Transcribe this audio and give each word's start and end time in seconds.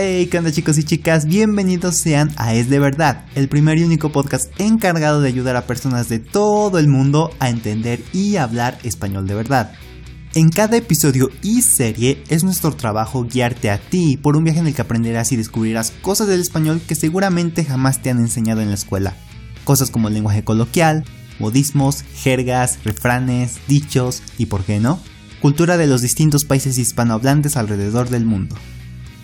Hey, 0.00 0.28
¿qué 0.30 0.38
onda 0.38 0.52
chicos 0.52 0.78
y 0.78 0.84
chicas? 0.84 1.26
Bienvenidos 1.26 1.96
sean 1.96 2.30
a 2.36 2.54
Es 2.54 2.70
de 2.70 2.78
Verdad, 2.78 3.24
el 3.34 3.48
primer 3.48 3.78
y 3.78 3.82
único 3.82 4.12
podcast 4.12 4.48
encargado 4.60 5.20
de 5.20 5.26
ayudar 5.26 5.56
a 5.56 5.66
personas 5.66 6.08
de 6.08 6.20
todo 6.20 6.78
el 6.78 6.86
mundo 6.86 7.32
a 7.40 7.50
entender 7.50 8.00
y 8.12 8.36
hablar 8.36 8.78
español 8.84 9.26
de 9.26 9.34
verdad. 9.34 9.72
En 10.36 10.50
cada 10.50 10.76
episodio 10.76 11.30
y 11.42 11.62
serie 11.62 12.22
es 12.28 12.44
nuestro 12.44 12.70
trabajo 12.76 13.24
guiarte 13.24 13.70
a 13.70 13.78
ti 13.78 14.16
por 14.16 14.36
un 14.36 14.44
viaje 14.44 14.60
en 14.60 14.68
el 14.68 14.74
que 14.76 14.82
aprenderás 14.82 15.32
y 15.32 15.36
descubrirás 15.36 15.90
cosas 16.00 16.28
del 16.28 16.42
español 16.42 16.80
que 16.86 16.94
seguramente 16.94 17.64
jamás 17.64 18.00
te 18.00 18.10
han 18.10 18.20
enseñado 18.20 18.60
en 18.60 18.68
la 18.68 18.76
escuela. 18.76 19.16
Cosas 19.64 19.90
como 19.90 20.06
el 20.06 20.14
lenguaje 20.14 20.44
coloquial, 20.44 21.02
modismos, 21.40 22.04
jergas, 22.14 22.78
refranes, 22.84 23.56
dichos 23.66 24.22
y, 24.38 24.46
por 24.46 24.62
qué 24.62 24.78
no, 24.78 25.00
cultura 25.42 25.76
de 25.76 25.88
los 25.88 26.02
distintos 26.02 26.44
países 26.44 26.78
hispanohablantes 26.78 27.56
alrededor 27.56 28.10
del 28.10 28.26
mundo. 28.26 28.54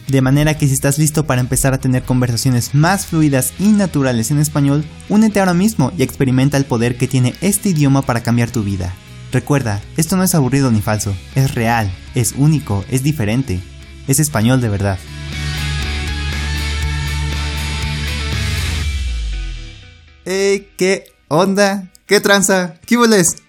De 0.08 0.20
manera 0.20 0.58
que 0.58 0.66
si 0.66 0.74
estás 0.74 0.98
listo 0.98 1.24
para 1.24 1.40
empezar 1.40 1.72
a 1.72 1.78
tener 1.78 2.02
conversaciones 2.02 2.74
más 2.74 3.06
fluidas 3.06 3.54
y 3.58 3.68
naturales 3.68 4.30
en 4.30 4.38
español, 4.38 4.84
únete 5.08 5.40
ahora 5.40 5.54
mismo 5.54 5.92
y 5.96 6.02
experimenta 6.02 6.58
el 6.58 6.66
poder 6.66 6.98
que 6.98 7.08
tiene 7.08 7.34
este 7.40 7.70
idioma 7.70 8.02
para 8.02 8.22
cambiar 8.22 8.50
tu 8.50 8.62
vida. 8.62 8.94
Recuerda, 9.32 9.82
esto 9.96 10.16
no 10.16 10.22
es 10.22 10.34
aburrido 10.34 10.70
ni 10.70 10.82
falso, 10.82 11.16
es 11.34 11.54
real, 11.54 11.90
es 12.14 12.34
único, 12.36 12.84
es 12.90 13.02
diferente, 13.02 13.60
es 14.06 14.20
español 14.20 14.60
de 14.60 14.68
verdad. 14.68 14.98
Hey, 20.26 20.68
¿qué 20.76 21.04
onda? 21.28 21.90
¿Qué 22.06 22.20
tranza? 22.20 22.74
¿Qué? 22.86 22.98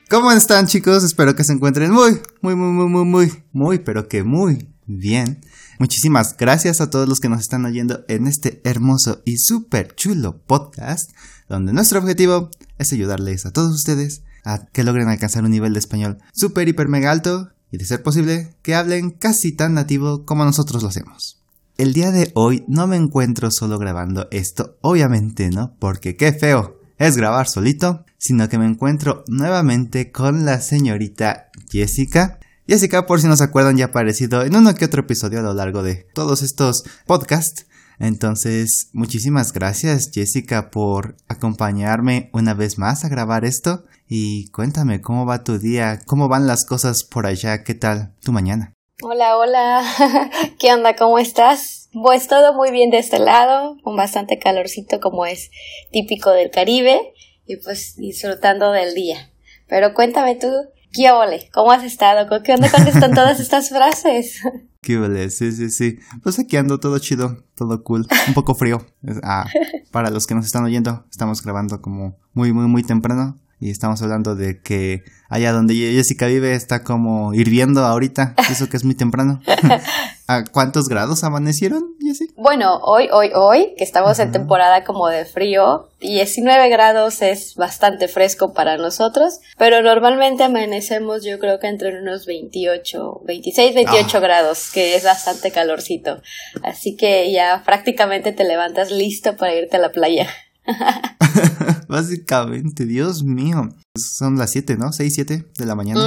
¿Cómo 0.09 0.31
están 0.31 0.67
chicos? 0.67 1.03
Espero 1.03 1.35
que 1.35 1.43
se 1.43 1.51
encuentren 1.51 1.91
muy, 1.91 2.21
muy, 2.41 2.55
muy, 2.55 2.71
muy, 2.71 2.87
muy, 2.87 3.05
muy, 3.05 3.43
muy, 3.51 3.79
pero 3.79 4.07
que 4.07 4.23
muy 4.23 4.69
bien. 4.85 5.41
Muchísimas 5.77 6.37
gracias 6.37 6.79
a 6.79 6.89
todos 6.89 7.09
los 7.09 7.19
que 7.19 7.27
nos 7.27 7.41
están 7.41 7.65
oyendo 7.65 8.05
en 8.07 8.27
este 8.27 8.61
hermoso 8.63 9.21
y 9.25 9.37
súper 9.37 9.93
chulo 9.93 10.37
podcast, 10.37 11.11
donde 11.49 11.73
nuestro 11.73 11.99
objetivo 11.99 12.49
es 12.77 12.93
ayudarles 12.93 13.45
a 13.45 13.51
todos 13.51 13.75
ustedes 13.75 14.23
a 14.45 14.67
que 14.67 14.85
logren 14.85 15.09
alcanzar 15.09 15.43
un 15.43 15.51
nivel 15.51 15.73
de 15.73 15.79
español 15.79 16.19
súper, 16.33 16.69
hiper, 16.69 16.87
mega 16.87 17.11
alto 17.11 17.49
y 17.71 17.77
de 17.77 17.83
ser 17.85 18.03
posible 18.03 18.55
que 18.61 18.73
hablen 18.73 19.11
casi 19.11 19.51
tan 19.51 19.73
nativo 19.73 20.25
como 20.25 20.45
nosotros 20.45 20.81
lo 20.81 20.89
hacemos. 20.89 21.41
El 21.77 21.91
día 21.91 22.11
de 22.11 22.31
hoy 22.35 22.63
no 22.69 22.87
me 22.87 22.95
encuentro 22.95 23.51
solo 23.51 23.77
grabando 23.77 24.29
esto, 24.31 24.77
obviamente, 24.79 25.49
¿no? 25.49 25.75
Porque 25.77 26.15
qué 26.15 26.31
feo 26.31 26.79
es 26.97 27.17
grabar 27.17 27.49
solito, 27.49 28.05
sino 28.17 28.47
que 28.47 28.57
me 28.57 28.65
encuentro 28.65 29.25
nuevamente 29.27 30.13
con 30.13 30.45
la 30.45 30.61
señorita 30.61 31.49
Jessica, 31.69 32.39
Jessica, 32.67 33.05
por 33.05 33.21
si 33.21 33.27
no 33.27 33.37
se 33.37 33.43
acuerdan, 33.43 33.77
ya 33.77 33.85
ha 33.85 33.87
aparecido 33.89 34.41
en 34.43 34.55
uno 34.55 34.73
que 34.73 34.85
otro 34.85 35.01
episodio 35.01 35.39
a 35.39 35.43
lo 35.43 35.53
largo 35.53 35.83
de 35.83 36.07
todos 36.15 36.41
estos 36.41 36.83
podcasts. 37.05 37.67
Entonces, 37.99 38.89
muchísimas 38.91 39.53
gracias 39.53 40.09
Jessica 40.11 40.71
por 40.71 41.15
acompañarme 41.27 42.31
una 42.33 42.55
vez 42.55 42.79
más 42.79 43.05
a 43.05 43.09
grabar 43.09 43.45
esto. 43.45 43.85
Y 44.09 44.49
cuéntame, 44.49 44.99
¿cómo 44.99 45.27
va 45.27 45.43
tu 45.43 45.59
día? 45.59 45.99
¿Cómo 46.07 46.27
van 46.27 46.47
las 46.47 46.65
cosas 46.65 47.03
por 47.03 47.27
allá? 47.27 47.63
¿Qué 47.63 47.75
tal 47.75 48.13
tu 48.23 48.31
mañana? 48.31 48.73
Hola, 49.03 49.37
hola. 49.37 49.83
¿Qué 50.59 50.73
onda? 50.73 50.95
¿Cómo 50.95 51.19
estás? 51.19 51.89
Pues 51.93 52.27
todo 52.27 52.55
muy 52.55 52.71
bien 52.71 52.89
de 52.89 52.97
este 52.97 53.19
lado, 53.19 53.77
con 53.83 53.95
bastante 53.95 54.39
calorcito 54.39 54.99
como 54.99 55.27
es 55.27 55.51
típico 55.91 56.31
del 56.31 56.49
Caribe 56.49 57.13
y 57.45 57.57
pues 57.57 57.95
disfrutando 57.95 58.71
del 58.71 58.95
día. 58.95 59.31
Pero 59.67 59.93
cuéntame 59.93 60.35
tú, 60.35 60.51
¿Qué 60.95 61.11
ole? 61.11 61.49
¿Cómo 61.53 61.71
has 61.71 61.83
estado? 61.83 62.41
¿Qué 62.41 62.53
onda 62.53 62.67
están 62.67 63.13
todas 63.13 63.39
estas 63.41 63.69
frases? 63.69 64.39
Qué 64.81 64.97
ole, 64.97 65.29
sí, 65.29 65.51
sí, 65.51 65.69
sí. 65.69 65.99
Pues 66.23 66.39
aquí 66.39 66.55
ando 66.57 66.79
todo 66.79 66.99
chido, 66.99 67.43
todo 67.55 67.83
cool. 67.83 68.07
Un 68.27 68.33
poco 68.33 68.55
frío. 68.55 68.85
Ah, 69.23 69.45
para 69.91 70.09
los 70.09 70.27
que 70.27 70.35
nos 70.35 70.45
están 70.45 70.63
oyendo, 70.63 71.05
estamos 71.09 71.41
grabando 71.43 71.81
como 71.81 72.17
muy, 72.33 72.53
muy, 72.53 72.67
muy 72.67 72.83
temprano. 72.83 73.35
Y 73.59 73.71
estamos 73.71 74.01
hablando 74.01 74.35
de 74.35 74.59
que 74.59 75.03
allá 75.29 75.51
donde 75.51 75.75
Jessica 75.75 76.27
vive 76.27 76.53
está 76.53 76.83
como 76.83 77.33
hirviendo 77.33 77.85
ahorita. 77.85 78.35
Eso 78.49 78.69
que 78.69 78.77
es 78.77 78.83
muy 78.83 78.95
temprano. 78.95 79.41
¿A 80.27 80.43
cuántos 80.43 80.89
grados 80.89 81.23
amanecieron, 81.23 81.95
Jessica? 82.01 82.33
Bueno, 82.35 82.79
hoy, 82.81 83.09
hoy, 83.11 83.29
hoy, 83.35 83.75
que 83.77 83.83
estamos 83.83 84.17
en 84.17 84.31
temporada 84.31 84.83
como 84.83 85.07
de 85.07 85.23
frío, 85.23 85.89
19 85.99 86.67
grados 86.69 87.21
es 87.21 87.53
bastante 87.55 88.07
fresco 88.07 88.51
para 88.51 88.77
nosotros, 88.77 89.39
pero 89.57 89.83
normalmente 89.83 90.43
amanecemos 90.43 91.23
yo 91.23 91.37
creo 91.37 91.59
que 91.59 91.67
entre 91.67 91.99
unos 92.01 92.25
28, 92.25 93.21
26, 93.23 93.75
28 93.75 94.19
grados, 94.19 94.71
que 94.73 94.95
es 94.95 95.03
bastante 95.03 95.51
calorcito. 95.51 96.21
Así 96.63 96.95
que 96.95 97.31
ya 97.31 97.61
prácticamente 97.63 98.31
te 98.31 98.45
levantas 98.45 98.89
listo 98.89 99.35
para 99.35 99.53
irte 99.53 99.77
a 99.77 99.79
la 99.79 99.91
playa. 99.91 100.27
Básicamente, 101.87 102.85
Dios 102.85 103.23
mío. 103.23 103.69
Son 103.95 104.37
las 104.37 104.51
7, 104.51 104.75
¿no? 104.77 104.91
6, 104.91 105.13
7 105.13 105.45
de 105.57 105.65
la 105.65 105.75
mañana. 105.75 106.01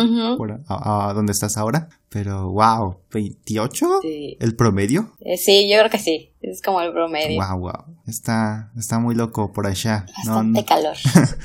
a, 0.68 1.12
dónde 1.14 1.32
estás 1.32 1.56
ahora. 1.56 1.88
Pero, 2.10 2.50
wow, 2.50 2.96
¿28? 3.10 4.00
Sí. 4.02 4.36
¿El 4.40 4.56
promedio? 4.56 5.12
Eh, 5.20 5.36
sí, 5.36 5.68
yo 5.70 5.78
creo 5.78 5.90
que 5.90 5.98
sí. 5.98 6.32
Es 6.40 6.62
como 6.62 6.80
el 6.80 6.92
promedio. 6.92 7.42
Wow, 7.42 7.58
wow. 7.58 7.84
Está, 8.06 8.70
está 8.78 8.98
muy 8.98 9.14
loco 9.14 9.52
por 9.52 9.66
allá. 9.66 10.06
Bastante 10.16 10.64
calor. 10.64 10.96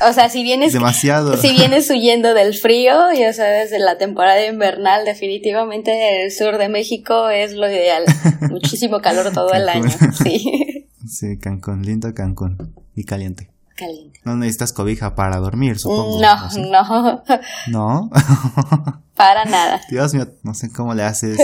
O 0.08 0.14
sea, 0.14 0.30
si 0.30 0.44
vienes. 0.44 0.72
Demasiado. 0.74 1.36
Si 1.36 1.52
vienes 1.52 1.90
huyendo 1.90 2.34
del 2.34 2.54
frío, 2.54 2.94
ya 3.12 3.34
sabes, 3.34 3.72
de 3.72 3.80
la 3.80 3.98
temporada 3.98 4.46
invernal, 4.46 5.04
definitivamente 5.04 6.24
el 6.24 6.32
sur 6.32 6.58
de 6.58 6.70
México 6.70 7.30
es 7.30 7.54
lo 7.54 7.70
ideal. 7.70 8.04
Muchísimo 8.50 9.02
calor 9.02 9.34
todo 9.34 9.52
el 9.54 9.68
año. 9.68 9.90
Sí. 10.24 10.73
Sí, 11.14 11.38
Cancún, 11.38 11.84
lindo 11.84 12.12
Cancún. 12.16 12.74
Y 12.96 13.04
caliente. 13.04 13.52
Caliente. 13.76 14.20
No 14.26 14.36
necesitas 14.36 14.74
cobija 14.74 15.14
para 15.14 15.38
dormir, 15.38 15.78
supongo. 15.78 16.20
No, 16.20 16.50
no. 16.72 17.24
¿No? 17.68 18.10
para 19.16 19.46
nada. 19.46 19.80
Dios 19.92 20.12
mío, 20.16 20.28
no 20.42 20.56
sé 20.56 20.72
cómo 20.72 20.96
le 20.96 21.04
haces. 21.04 21.38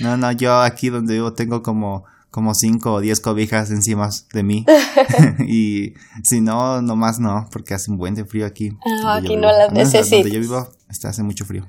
No, 0.00 0.16
no, 0.16 0.32
yo 0.32 0.60
aquí 0.62 0.88
donde 0.88 1.12
vivo 1.12 1.34
tengo 1.34 1.62
como 1.62 2.04
como 2.30 2.54
cinco 2.54 2.94
o 2.94 3.00
diez 3.00 3.20
cobijas 3.20 3.70
encima 3.70 4.08
de 4.32 4.42
mí. 4.42 4.64
y 5.46 5.92
si 6.24 6.40
no, 6.40 6.80
nomás 6.80 7.20
no, 7.20 7.48
porque 7.52 7.74
hace 7.74 7.90
un 7.90 7.98
buen 7.98 8.14
de 8.14 8.24
frío 8.24 8.46
aquí. 8.46 8.72
Ah, 9.04 9.16
aquí 9.16 9.36
no 9.36 9.48
las 9.48 9.72
necesito. 9.72 10.16
Donde 10.16 10.30
yo 10.32 10.40
vivo, 10.40 10.68
está, 10.88 11.10
hace 11.10 11.22
mucho 11.22 11.44
frío. 11.44 11.68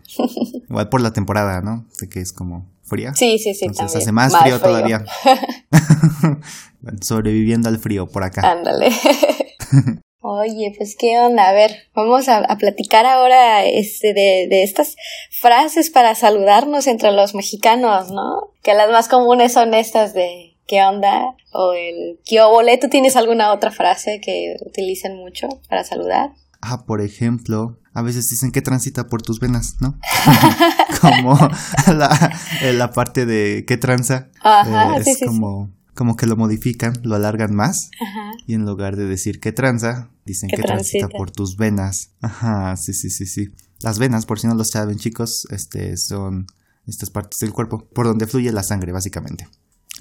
Igual 0.70 0.88
por 0.88 1.02
la 1.02 1.12
temporada, 1.12 1.60
¿no? 1.62 1.86
De 2.00 2.08
que 2.08 2.22
es 2.22 2.32
como 2.32 2.73
fría. 2.84 3.14
Sí, 3.16 3.40
sí, 3.40 3.54
sí. 3.54 3.66
Entonces 3.66 4.02
hace 4.02 4.12
más, 4.12 4.38
frío, 4.38 4.60
todavía. 4.60 5.04
Sobreviviendo 7.02 7.70
al 7.70 7.78
frío 7.78 8.08
por 8.08 8.24
acá. 8.24 8.50
Ándale. 8.50 8.90
Oye, 10.26 10.74
pues 10.78 10.96
qué 10.98 11.20
onda, 11.20 11.50
a 11.50 11.52
ver, 11.52 11.90
vamos 11.94 12.30
a, 12.30 12.44
platicar 12.58 13.06
ahora 13.06 13.66
este, 13.66 14.14
de, 14.14 14.48
de, 14.50 14.64
estas 14.64 14.96
frases 15.32 15.90
para 15.90 16.16
saludarnos 16.16 16.88
entre 16.88 17.12
los 17.12 17.36
mexicanos, 17.36 18.10
¿no? 18.10 18.54
Que 18.62 18.74
las 18.74 18.90
más 18.90 19.10
comunes 19.10 19.52
son 19.52 19.74
estas 19.74 20.14
de 20.14 20.56
¿qué 20.66 20.82
onda? 20.82 21.36
o 21.54 21.74
el 21.74 22.20
¿qué 22.26 22.42
obole? 22.42 22.78
¿Tú 22.78 22.90
tienes 22.90 23.16
alguna 23.16 23.54
otra 23.54 23.72
frase 23.72 24.20
que 24.22 24.56
utilicen 24.66 25.16
mucho 25.18 25.48
para 25.70 25.84
saludar? 25.84 26.32
Ah, 26.66 26.86
por 26.86 27.02
ejemplo, 27.02 27.78
a 27.94 28.02
veces 28.02 28.30
dicen 28.30 28.52
que 28.52 28.62
transita 28.62 29.08
por 29.08 29.22
tus 29.22 29.42
venas, 29.42 29.76
¿no? 29.82 30.00
como 31.02 31.38
la, 31.88 32.40
la, 32.74 32.92
parte 32.92 33.26
de 33.26 33.66
qué 33.68 33.76
tranza. 33.76 34.30
Ajá, 34.42 34.98
eh, 34.98 35.04
es 35.06 35.20
como 35.26 35.72
como 35.94 36.16
que 36.16 36.26
lo 36.26 36.38
modifican, 36.38 36.94
lo 37.04 37.16
alargan 37.16 37.54
más. 37.54 37.92
Ajá. 38.02 38.32
Y 38.48 38.54
en 38.54 38.66
lugar 38.66 38.96
de 38.96 39.06
decir 39.06 39.40
que 39.40 39.52
tranza, 39.52 40.10
dicen 40.26 40.50
que 40.50 40.62
transita 40.64 41.10
por 41.10 41.32
tus 41.32 41.58
venas. 41.58 42.12
Ajá, 42.22 42.78
sí, 42.78 42.94
sí, 42.94 43.10
sí, 43.10 43.26
sí. 43.26 43.52
Las 43.82 44.00
venas, 44.00 44.26
por 44.26 44.40
si 44.40 44.48
no 44.48 44.56
lo 44.56 44.64
saben, 44.64 44.98
chicos, 44.98 45.46
este 45.52 45.98
son 45.98 46.48
estas 46.88 47.10
partes 47.10 47.40
del 47.40 47.52
cuerpo 47.52 47.90
por 47.94 48.06
donde 48.06 48.26
fluye 48.26 48.52
la 48.52 48.64
sangre, 48.64 48.94
básicamente 48.94 49.48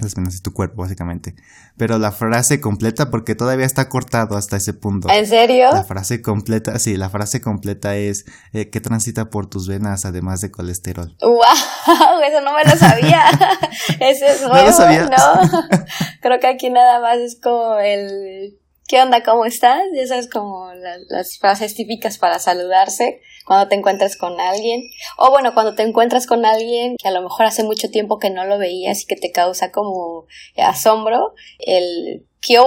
las 0.03 0.15
venas 0.15 0.33
de 0.33 0.41
tu 0.41 0.53
cuerpo, 0.53 0.81
básicamente. 0.81 1.35
Pero 1.77 1.97
la 1.97 2.11
frase 2.11 2.61
completa, 2.61 3.09
porque 3.09 3.35
todavía 3.35 3.65
está 3.65 3.89
cortado 3.89 4.37
hasta 4.37 4.57
ese 4.57 4.73
punto. 4.73 5.09
¿En 5.09 5.25
serio? 5.27 5.71
La 5.71 5.83
frase 5.83 6.21
completa, 6.21 6.77
sí, 6.79 6.95
la 6.97 7.09
frase 7.09 7.41
completa 7.41 7.95
es 7.95 8.25
eh, 8.53 8.69
que 8.69 8.81
transita 8.81 9.29
por 9.29 9.49
tus 9.49 9.67
venas 9.67 10.05
además 10.05 10.41
de 10.41 10.51
colesterol. 10.51 11.15
¡Wow! 11.21 11.39
Eso 12.27 12.41
no 12.41 12.53
me 12.53 12.63
lo 12.63 12.77
sabía. 12.77 13.23
Eso 13.99 14.25
es 14.25 14.41
nuevo. 14.41 14.55
¿No 14.55 14.63
lo 14.63 14.73
sabía? 14.73 15.05
No. 15.05 15.65
Creo 16.21 16.39
que 16.39 16.47
aquí 16.47 16.69
nada 16.69 16.99
más 16.99 17.17
es 17.17 17.39
como 17.41 17.77
el 17.79 18.59
¿Qué 18.87 19.01
onda? 19.01 19.23
¿Cómo 19.23 19.45
estás? 19.45 19.81
Ya 19.95 20.05
sabes, 20.07 20.29
como 20.29 20.71
las 21.09 21.39
frases 21.39 21.73
típicas 21.73 22.17
para 22.17 22.37
saludarse 22.39 23.21
cuando 23.45 23.67
te 23.67 23.75
encuentras 23.75 24.17
con 24.17 24.39
alguien. 24.39 24.89
O 25.17 25.29
bueno, 25.31 25.53
cuando 25.53 25.75
te 25.75 25.83
encuentras 25.83 26.27
con 26.27 26.45
alguien 26.45 26.95
que 26.97 27.07
a 27.07 27.11
lo 27.11 27.21
mejor 27.21 27.45
hace 27.45 27.63
mucho 27.63 27.89
tiempo 27.89 28.19
que 28.19 28.29
no 28.29 28.45
lo 28.45 28.57
veías 28.57 29.03
y 29.03 29.05
que 29.05 29.15
te 29.15 29.31
causa 29.31 29.71
como 29.71 30.25
asombro, 30.57 31.33
el 31.59 32.25
¿qué 32.41 32.59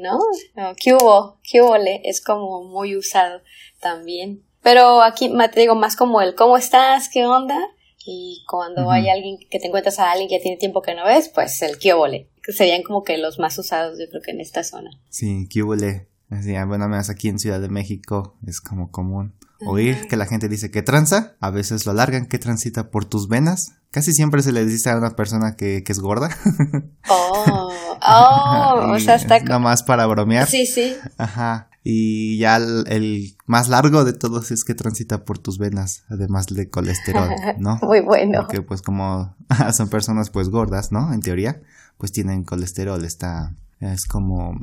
¿no? 0.00 0.18
no 0.54 0.74
¿Qué 0.76 0.94
hubo? 0.94 1.38
¿Qué 1.42 1.60
Es 2.04 2.20
como 2.20 2.64
muy 2.64 2.96
usado 2.96 3.40
también. 3.80 4.42
Pero 4.62 5.02
aquí 5.02 5.28
te 5.48 5.60
digo 5.60 5.74
más 5.74 5.96
como 5.96 6.20
el 6.20 6.34
¿cómo 6.34 6.56
estás? 6.56 7.08
¿Qué 7.08 7.26
onda? 7.26 7.58
Y 8.04 8.44
cuando 8.48 8.90
hay 8.90 9.08
alguien 9.08 9.38
que 9.50 9.60
te 9.60 9.68
encuentras 9.68 9.98
a 10.00 10.10
alguien 10.10 10.28
que 10.28 10.40
tiene 10.40 10.56
tiempo 10.56 10.82
que 10.82 10.94
no 10.94 11.04
ves, 11.04 11.28
pues 11.28 11.62
el 11.62 11.78
qué 11.78 11.94
serían 12.52 12.82
como 12.82 13.04
que 13.04 13.16
los 13.16 13.38
más 13.38 13.56
usados, 13.58 13.98
yo 13.98 14.08
creo 14.08 14.22
que 14.22 14.32
en 14.32 14.40
esta 14.40 14.64
zona. 14.64 14.90
Sí, 15.08 15.46
que 15.48 15.62
bueno, 16.64 16.88
menos 16.88 17.10
aquí 17.10 17.28
en 17.28 17.38
Ciudad 17.38 17.60
de 17.60 17.68
México 17.68 18.36
es 18.46 18.60
como 18.60 18.90
común 18.90 19.34
oír 19.66 20.06
que 20.08 20.16
la 20.16 20.26
gente 20.26 20.48
dice 20.48 20.70
que 20.70 20.82
tranza, 20.82 21.34
a 21.40 21.50
veces 21.50 21.86
lo 21.86 21.92
alargan, 21.92 22.26
que 22.26 22.38
transita 22.38 22.90
por 22.90 23.04
tus 23.04 23.28
venas. 23.28 23.72
Casi 23.90 24.12
siempre 24.12 24.42
se 24.42 24.52
le 24.52 24.64
dice 24.64 24.90
a 24.90 24.96
una 24.96 25.16
persona 25.16 25.56
que, 25.56 25.82
que 25.84 25.92
es 25.92 26.00
gorda. 26.00 26.30
Oh, 27.08 27.70
oh, 28.00 28.92
o 28.94 28.98
sea, 28.98 29.16
está... 29.16 29.38
Nada 29.40 29.58
más 29.58 29.82
para 29.82 30.06
bromear. 30.06 30.48
Sí, 30.48 30.66
sí. 30.66 30.96
Ajá. 31.18 31.68
Y 31.84 32.38
ya 32.38 32.56
el, 32.56 33.36
más 33.46 33.68
largo 33.68 34.04
de 34.04 34.12
todos 34.12 34.52
es 34.52 34.64
que 34.64 34.74
transita 34.74 35.24
por 35.24 35.38
tus 35.38 35.58
venas, 35.58 36.04
además 36.08 36.46
de 36.46 36.70
colesterol, 36.70 37.28
¿no? 37.58 37.78
Muy 37.82 38.00
bueno. 38.00 38.42
Porque 38.42 38.62
pues 38.62 38.82
como 38.82 39.34
son 39.72 39.88
personas 39.88 40.30
pues 40.30 40.48
gordas, 40.48 40.92
¿no? 40.92 41.12
En 41.12 41.20
teoría, 41.20 41.60
pues 41.98 42.12
tienen 42.12 42.44
colesterol, 42.44 43.04
está, 43.04 43.54
es 43.80 44.06
como, 44.06 44.60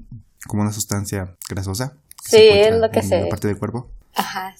como 0.47 0.61
una 0.61 0.71
sustancia 0.71 1.35
grasosa. 1.49 1.97
Sí, 2.23 2.37
es 2.37 2.79
lo 2.79 2.89
que 2.89 3.03
se... 3.03 3.25
parte 3.25 3.47
del 3.47 3.57
cuerpo. 3.57 3.91
Ajá, 4.19 4.55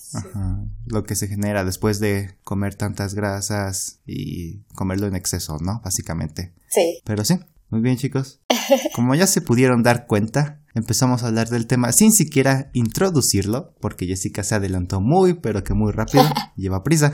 Lo 0.86 1.04
que 1.04 1.16
se 1.16 1.28
genera 1.28 1.64
después 1.64 2.00
de 2.00 2.38
comer 2.44 2.76
tantas 2.76 3.14
grasas 3.14 4.00
y 4.06 4.64
comerlo 4.76 5.08
en 5.08 5.16
exceso, 5.16 5.58
¿no? 5.60 5.82
Básicamente. 5.84 6.54
Sí. 6.70 7.02
Pero 7.04 7.26
sí, 7.26 7.40
muy 7.70 7.82
bien 7.82 7.98
chicos. 7.98 8.40
Como 8.96 9.16
ya 9.16 9.28
se 9.28 9.42
pudieron 9.42 9.84
dar 9.84 10.08
cuenta, 10.08 10.62
empezamos 10.76 11.24
a 11.24 11.28
hablar 11.28 11.50
del 11.50 11.68
tema 11.68 11.92
sin 11.92 12.12
siquiera 12.12 12.70
introducirlo, 12.74 13.76
porque 13.80 14.08
Jessica 14.08 14.44
se 14.44 14.56
adelantó 14.56 15.02
muy, 15.02 15.36
pero 15.36 15.64
que 15.64 15.74
muy 15.74 15.92
rápido. 15.92 16.24
Lleva 16.56 16.84
prisa. 16.84 17.12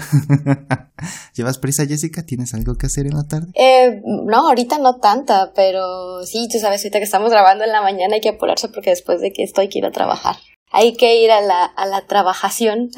¿Llevas 1.36 1.58
prisa, 1.58 1.86
Jessica? 1.86 2.26
¿Tienes 2.26 2.54
algo 2.54 2.76
que 2.76 2.86
hacer 2.86 3.06
en 3.08 3.18
la 3.18 3.28
tarde? 3.28 3.48
Eh, 3.56 4.02
no, 4.06 4.48
ahorita 4.48 4.78
no 4.78 4.98
tanta, 5.00 5.52
pero 5.54 6.24
sí, 6.24 6.48
tú 6.52 6.60
sabes, 6.60 6.82
ahorita 6.82 7.00
que 7.00 7.06
estamos 7.06 7.32
grabando 7.32 7.64
en 7.64 7.72
la 7.72 7.82
mañana 7.82 8.16
hay 8.16 8.22
que 8.22 8.30
apurarse 8.30 8.70
porque 8.70 8.92
después 8.92 9.20
de 9.22 9.34
que 9.34 9.44
estoy 9.44 9.68
quiero 9.68 9.92
trabajar 9.92 10.36
hay 10.76 10.98
que 10.98 11.24
ir 11.24 11.32
a 11.32 11.42
la, 11.42 11.64
a 11.66 11.86
la 11.86 12.02
trabajación. 12.02 12.90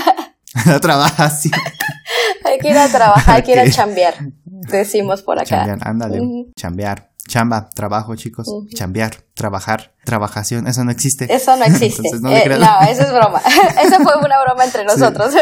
la 0.66 0.80
trabajación. 0.80 1.54
hay 2.44 2.58
que 2.58 2.70
ir 2.70 2.78
a 2.78 2.88
trabajar, 2.88 3.36
hay 3.36 3.42
que 3.42 3.52
ir 3.52 3.58
a 3.58 3.70
chambear, 3.70 4.14
decimos 4.44 5.22
por 5.22 5.38
acá. 5.38 5.48
Chambear, 5.48 5.78
ándale, 5.82 6.20
chambear. 6.56 7.10
Chamba, 7.26 7.70
trabajo, 7.74 8.14
chicos. 8.16 8.46
Chambear, 8.74 9.16
trabajar, 9.32 9.94
trabajación, 10.04 10.66
eso 10.66 10.84
no 10.84 10.90
existe. 10.90 11.34
Eso 11.34 11.56
no 11.56 11.64
existe. 11.64 12.02
no, 12.20 12.30
eh, 12.30 12.58
no, 12.58 12.80
eso 12.82 13.02
es 13.02 13.12
broma. 13.12 13.40
Eso 13.82 13.96
fue 14.02 14.18
una 14.18 14.42
broma 14.44 14.64
entre 14.64 14.84
nosotros. 14.84 15.32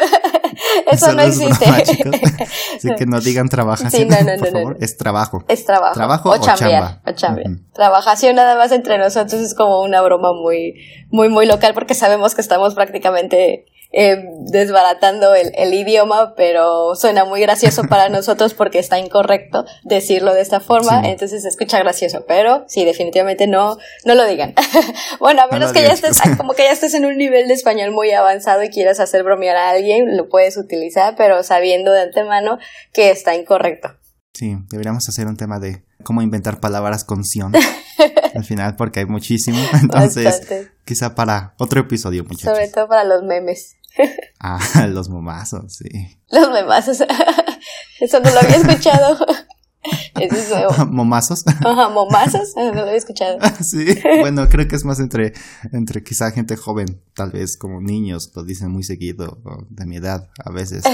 Eso 0.90 1.12
no 1.12 1.22
existe. 1.22 1.64
Así 1.66 2.88
que 2.96 3.06
no 3.06 3.20
digan 3.20 3.48
trabajación, 3.48 4.08
no, 4.08 4.20
no, 4.20 4.38
por 4.38 4.50
favor. 4.50 4.76
Es 4.80 4.96
trabajo. 4.96 5.44
Es 5.48 5.64
trabajo. 5.64 5.94
Trabajo 5.94 6.30
o, 6.30 6.38
chambear, 6.38 7.00
O 7.06 7.12
chambear. 7.12 7.50
Trabajación 7.72 8.36
nada 8.36 8.56
más 8.56 8.72
entre 8.72 8.98
nosotros 8.98 9.40
es 9.40 9.54
como 9.54 9.82
una 9.82 10.00
broma 10.02 10.32
muy, 10.32 10.74
muy, 11.10 11.28
muy 11.28 11.46
local 11.46 11.74
porque 11.74 11.94
sabemos 11.94 12.34
que 12.34 12.40
estamos 12.40 12.74
prácticamente 12.74 13.66
eh, 13.92 14.24
desbaratando 14.40 15.34
el, 15.34 15.52
el, 15.54 15.74
idioma, 15.74 16.34
pero 16.34 16.94
suena 16.94 17.24
muy 17.24 17.40
gracioso 17.40 17.82
para 17.88 18.08
nosotros 18.08 18.54
porque 18.54 18.78
está 18.78 18.98
incorrecto 18.98 19.66
decirlo 19.84 20.32
de 20.32 20.40
esta 20.40 20.60
forma, 20.60 21.02
entonces 21.08 21.42
se 21.42 21.48
escucha 21.48 21.78
gracioso, 21.78 22.24
pero 22.26 22.64
sí, 22.68 22.84
definitivamente 22.84 23.46
no, 23.46 23.76
no 24.04 24.14
lo 24.14 24.26
digan. 24.26 24.54
bueno, 25.20 25.42
a 25.42 25.46
menos 25.48 25.72
que 25.72 25.82
ya 25.82 25.92
estés, 25.92 26.20
como 26.36 26.54
que 26.54 26.64
ya 26.64 26.72
estés 26.72 26.94
en 26.94 27.04
un 27.04 27.18
nivel 27.18 27.48
de 27.48 27.54
español 27.54 27.90
muy 27.92 28.10
avanzado 28.12 28.62
y 28.62 28.70
quieras 28.70 28.98
hacer 28.98 29.24
bromear 29.24 29.56
a 29.56 29.70
alguien, 29.70 30.16
lo 30.16 30.28
puedes 30.28 30.56
utilizar, 30.56 31.14
pero 31.16 31.42
sabiendo 31.42 31.92
de 31.92 32.00
antemano 32.00 32.58
que 32.92 33.10
está 33.10 33.34
incorrecto. 33.34 33.90
Sí, 34.32 34.56
deberíamos 34.70 35.06
hacer 35.08 35.26
un 35.26 35.36
tema 35.36 35.58
de 35.58 35.84
cómo 36.02 36.22
inventar 36.22 36.60
palabras 36.60 37.04
con 37.04 37.24
sion 37.24 37.52
al 38.34 38.44
final 38.44 38.76
porque 38.76 39.00
hay 39.00 39.06
muchísimo. 39.06 39.58
Entonces, 39.80 40.48
quizá 40.84 41.14
para 41.14 41.54
otro 41.58 41.80
episodio, 41.80 42.24
muchachos. 42.24 42.56
Sobre 42.56 42.68
todo 42.68 42.88
para 42.88 43.04
los 43.04 43.22
memes. 43.22 43.76
ah, 44.40 44.86
los 44.88 45.08
momazos, 45.08 45.76
sí. 45.76 46.18
Los 46.30 46.50
memazos. 46.50 46.98
Eso 48.00 48.20
no 48.20 48.30
lo 48.30 48.40
había 48.40 48.56
escuchado. 48.56 49.18
Eso 50.14 50.36
es 50.36 50.50
nuevo. 50.50 50.86
¿Momazos? 50.86 51.44
Ajá, 51.46 51.88
momazos, 51.88 52.52
no 52.54 52.72
lo 52.72 52.82
había 52.82 52.94
escuchado. 52.94 53.38
sí, 53.60 53.84
bueno, 54.20 54.48
creo 54.48 54.68
que 54.68 54.76
es 54.76 54.84
más 54.84 55.00
entre, 55.00 55.32
entre 55.72 56.04
quizá 56.04 56.30
gente 56.30 56.56
joven, 56.56 57.02
tal 57.14 57.32
vez 57.32 57.56
como 57.56 57.80
niños, 57.80 58.30
lo 58.36 58.44
dicen 58.44 58.70
muy 58.70 58.84
seguido, 58.84 59.42
de 59.70 59.86
mi 59.86 59.96
edad 59.96 60.30
a 60.44 60.52
veces. 60.52 60.84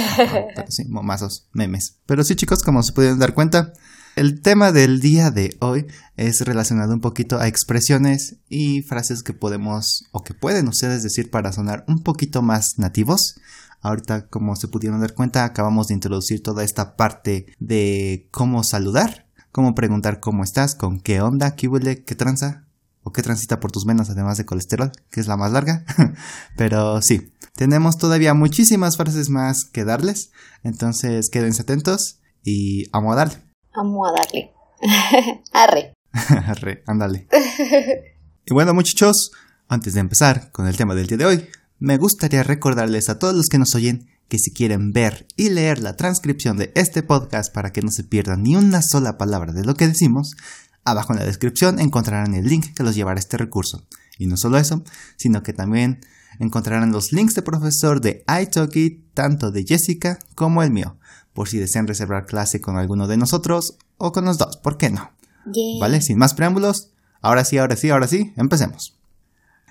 pero 0.54 0.70
sí, 0.70 0.86
momazos, 0.86 1.48
memes. 1.52 1.98
Pero 2.06 2.24
sí, 2.24 2.34
chicos, 2.34 2.62
como 2.62 2.82
se 2.82 2.92
pueden 2.92 3.18
dar 3.18 3.34
cuenta, 3.34 3.74
el 4.18 4.42
tema 4.42 4.72
del 4.72 4.98
día 4.98 5.30
de 5.30 5.56
hoy 5.60 5.86
es 6.16 6.40
relacionado 6.40 6.92
un 6.92 7.00
poquito 7.00 7.38
a 7.38 7.46
expresiones 7.46 8.38
y 8.48 8.82
frases 8.82 9.22
que 9.22 9.32
podemos 9.32 10.06
o 10.10 10.24
que 10.24 10.34
pueden 10.34 10.66
ustedes 10.66 11.04
decir 11.04 11.30
para 11.30 11.52
sonar 11.52 11.84
un 11.86 12.02
poquito 12.02 12.42
más 12.42 12.80
nativos. 12.80 13.36
Ahorita, 13.80 14.26
como 14.26 14.56
se 14.56 14.66
pudieron 14.66 15.00
dar 15.00 15.14
cuenta, 15.14 15.44
acabamos 15.44 15.86
de 15.86 15.94
introducir 15.94 16.42
toda 16.42 16.64
esta 16.64 16.96
parte 16.96 17.46
de 17.60 18.26
cómo 18.32 18.64
saludar, 18.64 19.28
cómo 19.52 19.76
preguntar 19.76 20.18
cómo 20.18 20.42
estás, 20.42 20.74
con 20.74 20.98
qué 20.98 21.20
onda, 21.20 21.54
qué 21.54 21.68
huele, 21.68 22.02
qué 22.02 22.16
tranza, 22.16 22.64
o 23.04 23.12
qué 23.12 23.22
transita 23.22 23.60
por 23.60 23.70
tus 23.70 23.84
venas 23.84 24.10
además 24.10 24.36
de 24.36 24.44
colesterol, 24.44 24.90
que 25.12 25.20
es 25.20 25.28
la 25.28 25.36
más 25.36 25.52
larga. 25.52 25.84
Pero 26.56 27.02
sí, 27.02 27.32
tenemos 27.54 27.98
todavía 27.98 28.34
muchísimas 28.34 28.96
frases 28.96 29.30
más 29.30 29.64
que 29.64 29.84
darles, 29.84 30.32
entonces 30.64 31.30
quédense 31.30 31.62
atentos 31.62 32.18
y 32.42 32.88
a 32.90 33.00
darle. 33.14 33.47
Vamos 33.78 34.08
a 34.08 34.12
darle. 34.12 34.52
Arre. 35.52 35.94
Arre, 36.48 36.82
ándale. 36.88 37.28
y 38.44 38.52
bueno, 38.52 38.74
muchachos, 38.74 39.30
antes 39.68 39.94
de 39.94 40.00
empezar 40.00 40.50
con 40.50 40.66
el 40.66 40.76
tema 40.76 40.96
del 40.96 41.06
día 41.06 41.18
de 41.18 41.26
hoy, 41.26 41.48
me 41.78 41.96
gustaría 41.96 42.42
recordarles 42.42 43.08
a 43.08 43.20
todos 43.20 43.36
los 43.36 43.46
que 43.46 43.58
nos 43.58 43.76
oyen 43.76 44.08
que 44.26 44.40
si 44.40 44.52
quieren 44.52 44.92
ver 44.92 45.28
y 45.36 45.50
leer 45.50 45.78
la 45.78 45.94
transcripción 45.94 46.56
de 46.56 46.72
este 46.74 47.04
podcast 47.04 47.54
para 47.54 47.72
que 47.72 47.82
no 47.82 47.92
se 47.92 48.02
pierdan 48.02 48.42
ni 48.42 48.56
una 48.56 48.82
sola 48.82 49.16
palabra 49.16 49.52
de 49.52 49.64
lo 49.64 49.76
que 49.76 49.86
decimos, 49.86 50.34
abajo 50.84 51.12
en 51.12 51.20
la 51.20 51.24
descripción 51.24 51.78
encontrarán 51.78 52.34
el 52.34 52.46
link 52.48 52.74
que 52.74 52.82
los 52.82 52.96
llevará 52.96 53.18
a 53.18 53.20
este 53.20 53.36
recurso. 53.36 53.86
Y 54.18 54.26
no 54.26 54.36
solo 54.36 54.58
eso, 54.58 54.82
sino 55.16 55.44
que 55.44 55.52
también 55.52 56.00
encontrarán 56.40 56.90
los 56.90 57.12
links 57.12 57.36
de 57.36 57.42
profesor 57.42 58.00
de 58.00 58.24
iTalki, 58.42 59.04
tanto 59.14 59.52
de 59.52 59.64
Jessica 59.64 60.18
como 60.34 60.64
el 60.64 60.72
mío, 60.72 60.98
por 61.38 61.48
si 61.48 61.56
desean 61.56 61.86
reservar 61.86 62.26
clase 62.26 62.60
con 62.60 62.78
alguno 62.78 63.06
de 63.06 63.16
nosotros 63.16 63.78
o 63.96 64.10
con 64.10 64.24
los 64.24 64.38
dos, 64.38 64.56
¿por 64.56 64.76
qué 64.76 64.90
no? 64.90 65.12
¿Vale? 65.78 66.00
Sin 66.00 66.18
más 66.18 66.34
preámbulos, 66.34 66.90
ahora 67.20 67.44
sí, 67.44 67.58
ahora 67.58 67.76
sí, 67.76 67.90
ahora 67.90 68.08
sí, 68.08 68.32
empecemos. 68.34 68.98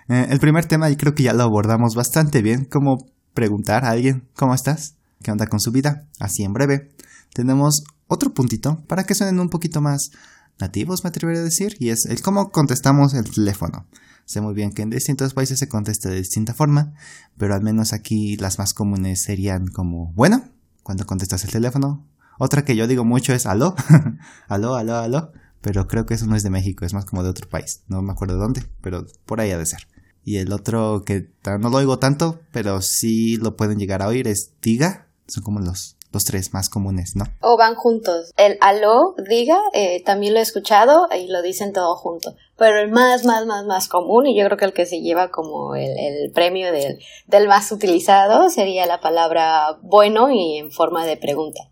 Eh, 0.08 0.28
el 0.30 0.40
primer 0.40 0.66
tema, 0.66 0.90
y 0.90 0.96
creo 0.96 1.14
que 1.14 1.24
ya 1.24 1.34
lo 1.34 1.44
abordamos 1.44 1.94
bastante 1.94 2.42
bien, 2.42 2.64
como 2.64 3.06
preguntar 3.34 3.84
a 3.84 3.90
alguien, 3.90 4.30
¿cómo 4.38 4.56
estás? 4.56 4.96
¿Qué 5.22 5.30
onda 5.30 5.48
con 5.48 5.60
su 5.60 5.74
vida? 5.74 6.08
Así 6.22 6.46
en 6.46 6.54
breve. 6.54 6.94
Tenemos 7.34 7.84
otro 8.08 8.34
puntito 8.34 8.82
para 8.88 9.04
que 9.04 9.14
suenen 9.14 9.42
un 9.42 9.50
poquito 9.50 9.82
más 9.82 10.12
nativos, 10.60 11.04
me 11.04 11.10
atrevería 11.10 11.42
a 11.42 11.44
decir, 11.44 11.76
y 11.82 11.90
es 11.90 12.06
el 12.06 12.22
cómo 12.22 12.50
contestamos 12.52 13.14
el 13.14 13.30
teléfono. 13.30 13.88
Sé 14.24 14.40
muy 14.40 14.54
bien 14.54 14.72
que 14.72 14.84
en 14.84 14.90
distintos 14.90 15.34
países 15.34 15.60
se 15.60 15.68
contesta 15.68 16.08
de 16.08 16.16
distinta 16.16 16.54
forma, 16.54 16.94
pero 17.38 17.54
al 17.54 17.62
menos 17.62 17.92
aquí 17.92 18.38
las 18.38 18.58
más 18.58 18.74
comunes 18.74 19.22
serían 19.22 19.68
como, 19.68 20.14
bueno, 20.14 20.46
cuando 20.88 21.06
contestas 21.06 21.44
el 21.44 21.52
teléfono. 21.52 22.08
Otra 22.40 22.64
que 22.64 22.78
yo 22.78 22.88
digo 22.88 23.04
mucho 23.04 23.34
es 23.34 23.46
aló, 23.46 23.76
aló, 24.48 24.76
aló, 24.76 24.96
aló, 24.96 25.34
pero 25.60 25.86
creo 25.86 26.06
que 26.06 26.14
eso 26.14 26.28
no 26.28 26.38
es 26.38 26.44
de 26.44 26.50
México, 26.50 26.86
es 26.86 26.94
más 26.94 27.04
como 27.04 27.24
de 27.24 27.30
otro 27.30 27.50
país, 27.50 27.84
no 27.90 28.02
me 28.02 28.14
acuerdo 28.14 28.36
de 28.36 28.40
dónde, 28.40 28.64
pero 28.80 29.06
por 29.26 29.42
ahí 29.42 29.52
ha 29.52 29.58
de 29.58 29.66
ser. 29.66 29.86
Y 30.24 30.38
el 30.38 30.54
otro 30.54 31.04
que 31.06 31.30
no 31.60 31.70
lo 31.70 31.76
oigo 31.76 32.00
tanto, 32.00 32.40
pero 32.54 32.82
sí 32.82 33.36
lo 33.36 33.58
pueden 33.58 33.80
llegar 33.80 34.02
a 34.02 34.08
oír 34.08 34.30
es 34.30 34.54
diga, 34.62 35.08
son 35.28 35.44
como 35.44 35.60
los 35.60 35.97
los 36.18 36.26
tres 36.26 36.52
más 36.52 36.68
comunes, 36.68 37.16
¿no? 37.16 37.26
O 37.42 37.58
van 37.58 37.76
juntos. 37.76 38.32
El 38.38 38.58
aló, 38.60 39.14
diga, 39.30 39.60
eh, 39.74 40.02
también 40.04 40.34
lo 40.34 40.40
he 40.40 40.42
escuchado 40.42 41.08
y 41.16 41.28
lo 41.28 41.44
dicen 41.44 41.74
todo 41.74 41.96
junto. 41.96 42.34
Pero 42.58 42.80
el 42.80 42.90
más, 42.90 43.24
más, 43.24 43.46
más, 43.46 43.66
más 43.66 43.88
común, 43.88 44.26
y 44.26 44.36
yo 44.36 44.44
creo 44.46 44.58
que 44.58 44.66
el 44.66 44.74
que 44.74 44.88
se 44.88 45.00
lleva 45.02 45.30
como 45.30 45.76
el, 45.76 45.92
el 45.96 46.32
premio 46.32 46.72
del, 46.72 46.98
del 47.28 47.48
más 47.48 47.72
utilizado 47.72 48.50
sería 48.50 48.88
la 48.88 49.00
palabra 49.00 49.78
bueno 49.84 50.32
y 50.32 50.58
en 50.58 50.72
forma 50.72 51.06
de 51.06 51.18
pregunta. 51.18 51.70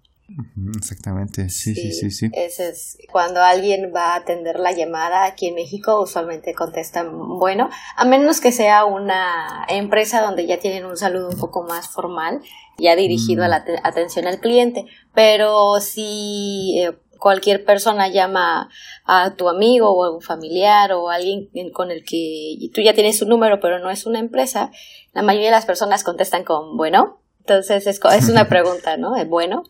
Exactamente, 0.75 1.50
sí, 1.50 1.75
sí, 1.75 1.91
sí, 1.91 2.10
sí. 2.10 2.29
Ese 2.34 2.70
es 2.70 2.98
cuando 3.12 3.41
alguien 3.41 3.91
va 3.96 4.13
a 4.13 4.15
atender 4.15 4.60
la 4.60 4.72
llamada 4.72 5.25
aquí 5.25 5.48
en 5.48 5.55
México, 5.55 6.01
usualmente 6.01 6.55
contestan 6.55 7.12
bueno, 7.38 7.70
a 7.96 8.05
menos 8.05 8.41
que 8.41 8.51
sea 8.51 8.86
una 8.86 9.65
empresa 9.70 10.22
donde 10.22 10.48
ya 10.48 10.58
tienen 10.58 10.86
un 10.86 10.98
saludo 10.98 11.29
un 11.29 11.38
poco 11.38 11.63
más 11.63 11.89
formal, 11.89 12.41
ya 12.77 12.96
dirigido 12.96 13.44
a 13.44 13.48
la 13.48 13.60
mm. 13.60 13.63
atención 13.84 14.25
al 14.25 14.39
cliente. 14.39 14.86
Pero 15.13 15.79
si 15.79 16.79
eh, 16.79 16.98
cualquier 17.20 17.63
persona 17.63 18.08
llama 18.08 18.70
a 19.05 19.36
tu 19.36 19.48
amigo 19.48 19.91
o 19.91 20.05
a 20.05 20.12
un 20.12 20.22
familiar 20.22 20.91
o 20.94 21.10
alguien 21.10 21.50
con 21.72 21.91
el 21.91 22.03
que 22.03 22.58
tú 22.74 22.82
ya 22.82 22.96
tienes 22.96 23.20
su 23.20 23.27
número, 23.27 23.60
pero 23.60 23.79
no 23.79 23.91
es 23.91 24.08
una 24.08 24.20
empresa, 24.20 24.72
la 25.13 25.22
mayoría 25.22 25.50
de 25.50 25.55
las 25.55 25.65
personas 25.65 26.03
contestan 26.03 26.44
con 26.44 26.77
bueno. 26.77 27.20
Entonces 27.41 27.86
es, 27.86 28.00
es 28.03 28.29
una 28.29 28.46
pregunta, 28.50 28.98
¿no? 28.98 29.15
Es 29.15 29.29
bueno. 29.29 29.63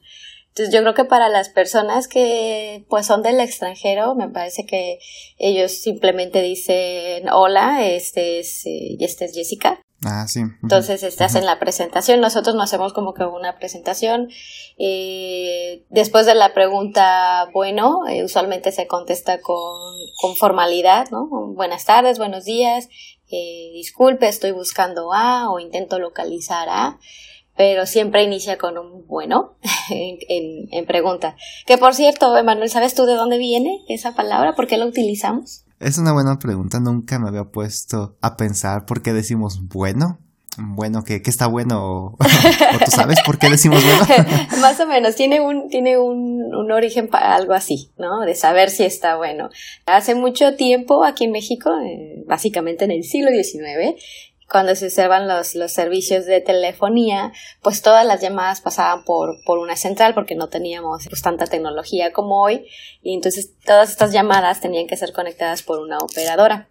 Entonces 0.56 0.74
yo 0.74 0.80
creo 0.80 0.94
que 0.94 1.04
para 1.04 1.28
las 1.28 1.50
personas 1.50 2.08
que 2.08 2.86
pues 2.88 3.06
son 3.06 3.22
del 3.22 3.42
extranjero, 3.42 4.16
me 4.16 4.30
parece 4.30 4.66
que 4.66 5.00
ellos 5.38 5.82
simplemente 5.82 6.42
dicen 6.42 7.28
hola, 7.30 7.86
este 7.86 8.40
es, 8.40 8.66
eh, 8.66 8.96
este 9.02 9.26
es 9.26 9.34
Jessica. 9.34 9.82
Ah, 10.06 10.26
sí. 10.30 10.44
Entonces 10.64 11.04
estás 11.04 11.36
en 11.36 11.46
la 11.46 11.60
presentación, 11.60 12.22
nosotros 12.22 12.56
nos 12.56 12.66
hacemos 12.66 12.94
como 12.94 13.14
que 13.14 13.26
una 13.26 13.58
presentación. 13.58 14.30
Eh, 14.78 15.84
después 15.90 16.26
de 16.26 16.36
la 16.36 16.54
pregunta, 16.54 17.50
bueno, 17.54 18.08
eh, 18.08 18.24
usualmente 18.24 18.72
se 18.72 18.88
contesta 18.88 19.42
con, 19.42 19.76
con 20.22 20.38
formalidad, 20.38 21.10
¿no? 21.10 21.28
Buenas 21.54 21.84
tardes, 21.84 22.18
buenos 22.18 22.46
días, 22.46 22.88
disculpe, 23.74 24.30
estoy 24.30 24.52
buscando 24.52 25.12
A 25.12 25.50
o 25.52 25.60
intento 25.60 26.00
localizar 26.00 26.70
A 26.70 26.98
pero 27.56 27.86
siempre 27.86 28.24
inicia 28.24 28.58
con 28.58 28.78
un 28.78 29.06
bueno 29.08 29.58
en, 29.90 30.68
en, 30.72 30.86
pregunta. 30.86 31.36
Que 31.66 31.78
por 31.78 31.94
cierto, 31.94 32.36
Emanuel, 32.38 32.70
¿sabes 32.70 32.96
tú 32.96 33.06
de 33.06 33.16
dónde 33.16 33.38
viene 33.38 33.84
esa 33.88 34.14
palabra? 34.14 34.56
¿Por 34.56 34.68
qué 34.68 34.78
la 34.78 34.86
utilizamos? 34.86 35.66
Es 35.80 35.98
una 35.98 36.14
buena 36.14 36.40
pregunta, 36.40 36.80
nunca 36.80 37.20
me 37.20 37.28
había 37.28 37.46
puesto 37.46 38.18
a 38.22 38.38
pensar 38.38 38.86
por 38.86 39.02
qué 39.02 39.14
decimos 39.14 39.68
bueno. 39.68 40.20
Bueno, 40.58 41.04
que, 41.04 41.22
está 41.26 41.48
bueno, 41.48 41.84
o, 41.84 42.18
tú 42.86 42.92
sabes 42.92 43.20
por 43.26 43.38
qué 43.38 43.50
decimos 43.50 43.84
bueno. 43.84 44.26
Más 44.62 44.80
o 44.80 44.88
menos, 44.88 45.16
tiene 45.16 45.42
un, 45.42 45.68
tiene 45.68 45.98
un, 45.98 46.56
un 46.56 46.72
origen 46.72 47.10
para 47.10 47.36
algo 47.36 47.52
así, 47.52 47.92
¿no? 47.98 48.22
De 48.22 48.36
saber 48.36 48.70
si 48.70 48.84
está 48.84 49.18
bueno. 49.18 49.50
Hace 49.86 50.16
mucho 50.16 50.56
tiempo 50.56 51.04
aquí 51.04 51.26
en 51.26 51.32
México, 51.32 51.72
eh, 51.82 52.24
básicamente 52.26 52.86
en 52.86 52.92
el 52.92 53.04
siglo 53.04 53.32
XIX, 53.32 54.02
cuando 54.50 54.76
se 54.76 54.88
usaban 54.88 55.28
los, 55.28 55.56
los 55.56 55.72
servicios 55.72 56.26
de 56.26 56.40
telefonía, 56.42 57.34
pues 57.62 57.82
todas 57.82 58.06
las 58.06 58.22
llamadas 58.22 58.62
pasaban 58.62 59.04
por, 59.04 59.44
por 59.44 59.58
una 59.58 59.76
central 59.76 60.14
porque 60.14 60.36
no 60.36 60.50
teníamos 60.50 61.08
pues, 61.10 61.22
tanta 61.22 61.48
tecnología 61.48 62.14
como 62.14 62.42
hoy 62.42 62.68
y 63.02 63.16
entonces 63.16 63.52
todas 63.66 63.90
estas 63.90 64.12
llamadas 64.12 64.62
tenían 64.62 64.88
que 64.88 64.98
ser 64.98 65.14
conectadas 65.14 65.64
por 65.64 65.80
una 65.80 65.98
operadora. 65.98 66.70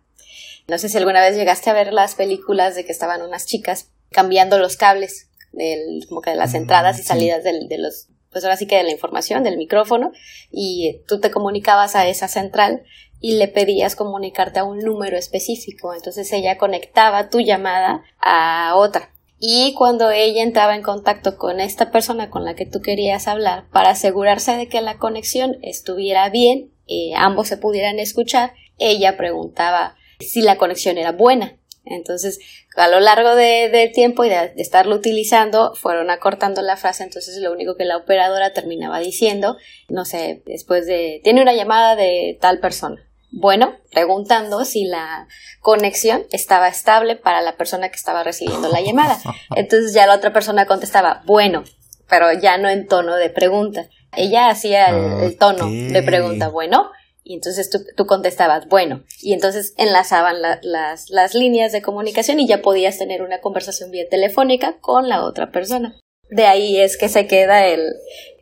No 0.68 0.78
sé 0.78 0.88
si 0.88 0.96
alguna 0.96 1.20
vez 1.20 1.36
llegaste 1.36 1.68
a 1.70 1.74
ver 1.74 1.92
las 1.92 2.14
películas 2.14 2.74
de 2.74 2.84
que 2.84 2.92
estaban 2.92 3.22
unas 3.22 3.44
chicas 3.44 3.90
cambiando 4.10 4.58
los 4.58 4.76
cables 4.76 5.28
del, 5.52 6.06
como 6.08 6.20
que 6.20 6.30
de 6.30 6.36
las 6.36 6.52
mm, 6.52 6.56
entradas 6.56 6.98
y 6.98 7.02
salidas 7.02 7.44
de, 7.44 7.66
de 7.68 7.78
los 7.78 8.08
pues 8.34 8.44
ahora 8.44 8.56
sí 8.56 8.66
que 8.66 8.76
de 8.76 8.82
la 8.82 8.90
información, 8.90 9.44
del 9.44 9.56
micrófono, 9.56 10.10
y 10.50 11.02
tú 11.06 11.20
te 11.20 11.30
comunicabas 11.30 11.94
a 11.94 12.08
esa 12.08 12.26
central 12.26 12.82
y 13.24 13.38
le 13.38 13.48
pedías 13.48 13.96
comunicarte 13.96 14.58
a 14.58 14.64
un 14.64 14.80
número 14.80 15.16
específico. 15.16 15.94
Entonces 15.94 16.30
ella 16.34 16.58
conectaba 16.58 17.30
tu 17.30 17.40
llamada 17.40 18.04
a 18.20 18.74
otra. 18.76 19.14
Y 19.38 19.72
cuando 19.78 20.10
ella 20.10 20.42
entraba 20.42 20.76
en 20.76 20.82
contacto 20.82 21.38
con 21.38 21.58
esta 21.58 21.90
persona 21.90 22.28
con 22.28 22.44
la 22.44 22.54
que 22.54 22.66
tú 22.66 22.82
querías 22.82 23.26
hablar, 23.26 23.64
para 23.72 23.88
asegurarse 23.88 24.58
de 24.58 24.68
que 24.68 24.82
la 24.82 24.98
conexión 24.98 25.56
estuviera 25.62 26.28
bien, 26.28 26.74
eh, 26.86 27.14
ambos 27.16 27.48
se 27.48 27.56
pudieran 27.56 27.98
escuchar, 27.98 28.52
ella 28.76 29.16
preguntaba 29.16 29.96
si 30.20 30.42
la 30.42 30.58
conexión 30.58 30.98
era 30.98 31.12
buena. 31.12 31.56
Entonces, 31.86 32.40
a 32.76 32.88
lo 32.88 33.00
largo 33.00 33.36
del 33.36 33.72
de 33.72 33.88
tiempo 33.88 34.26
y 34.26 34.28
de, 34.28 34.52
estarlo 34.58 34.96
utilizando, 34.96 35.74
fueron 35.76 36.10
acortando 36.10 36.60
la 36.60 36.76
frase, 36.76 37.04
entonces 37.04 37.38
lo 37.38 37.52
único 37.52 37.74
que 37.74 37.86
la 37.86 37.96
operadora 37.96 38.52
terminaba 38.52 38.98
diciendo, 38.98 39.56
no 39.88 40.04
sé, 40.04 40.42
después 40.44 40.86
de, 40.86 41.22
tiene 41.24 41.40
una 41.40 41.54
llamada 41.54 41.96
de 41.96 42.36
tal 42.38 42.60
persona. 42.60 43.08
Bueno, 43.36 43.74
preguntando 43.90 44.64
si 44.64 44.84
la 44.84 45.26
conexión 45.60 46.22
estaba 46.30 46.68
estable 46.68 47.16
para 47.16 47.42
la 47.42 47.56
persona 47.56 47.88
que 47.88 47.96
estaba 47.96 48.22
recibiendo 48.22 48.68
la 48.68 48.80
llamada. 48.80 49.18
Entonces 49.56 49.92
ya 49.92 50.06
la 50.06 50.14
otra 50.14 50.32
persona 50.32 50.66
contestaba, 50.66 51.22
bueno, 51.26 51.64
pero 52.08 52.32
ya 52.32 52.58
no 52.58 52.68
en 52.68 52.86
tono 52.86 53.16
de 53.16 53.30
pregunta. 53.30 53.88
Ella 54.16 54.48
hacía 54.48 54.86
el, 54.90 55.36
tono 55.36 55.68
de 55.68 56.00
pregunta, 56.04 56.46
bueno, 56.48 56.92
y 57.24 57.34
entonces 57.34 57.68
tú, 57.96 58.06
contestabas, 58.06 58.68
bueno, 58.68 59.02
y 59.20 59.32
entonces 59.32 59.74
enlazaban 59.76 60.36
las, 60.40 61.10
las 61.10 61.34
líneas 61.34 61.72
de 61.72 61.82
comunicación 61.82 62.38
y 62.38 62.46
ya 62.46 62.62
podías 62.62 62.96
tener 62.96 63.22
una 63.22 63.40
conversación 63.40 63.90
vía 63.90 64.08
telefónica 64.08 64.76
con 64.78 65.08
la 65.08 65.24
otra 65.24 65.50
persona. 65.50 65.98
De 66.30 66.46
ahí 66.46 66.78
es 66.78 66.96
que 66.96 67.08
se 67.08 67.26
queda 67.26 67.66
el, 67.66 67.94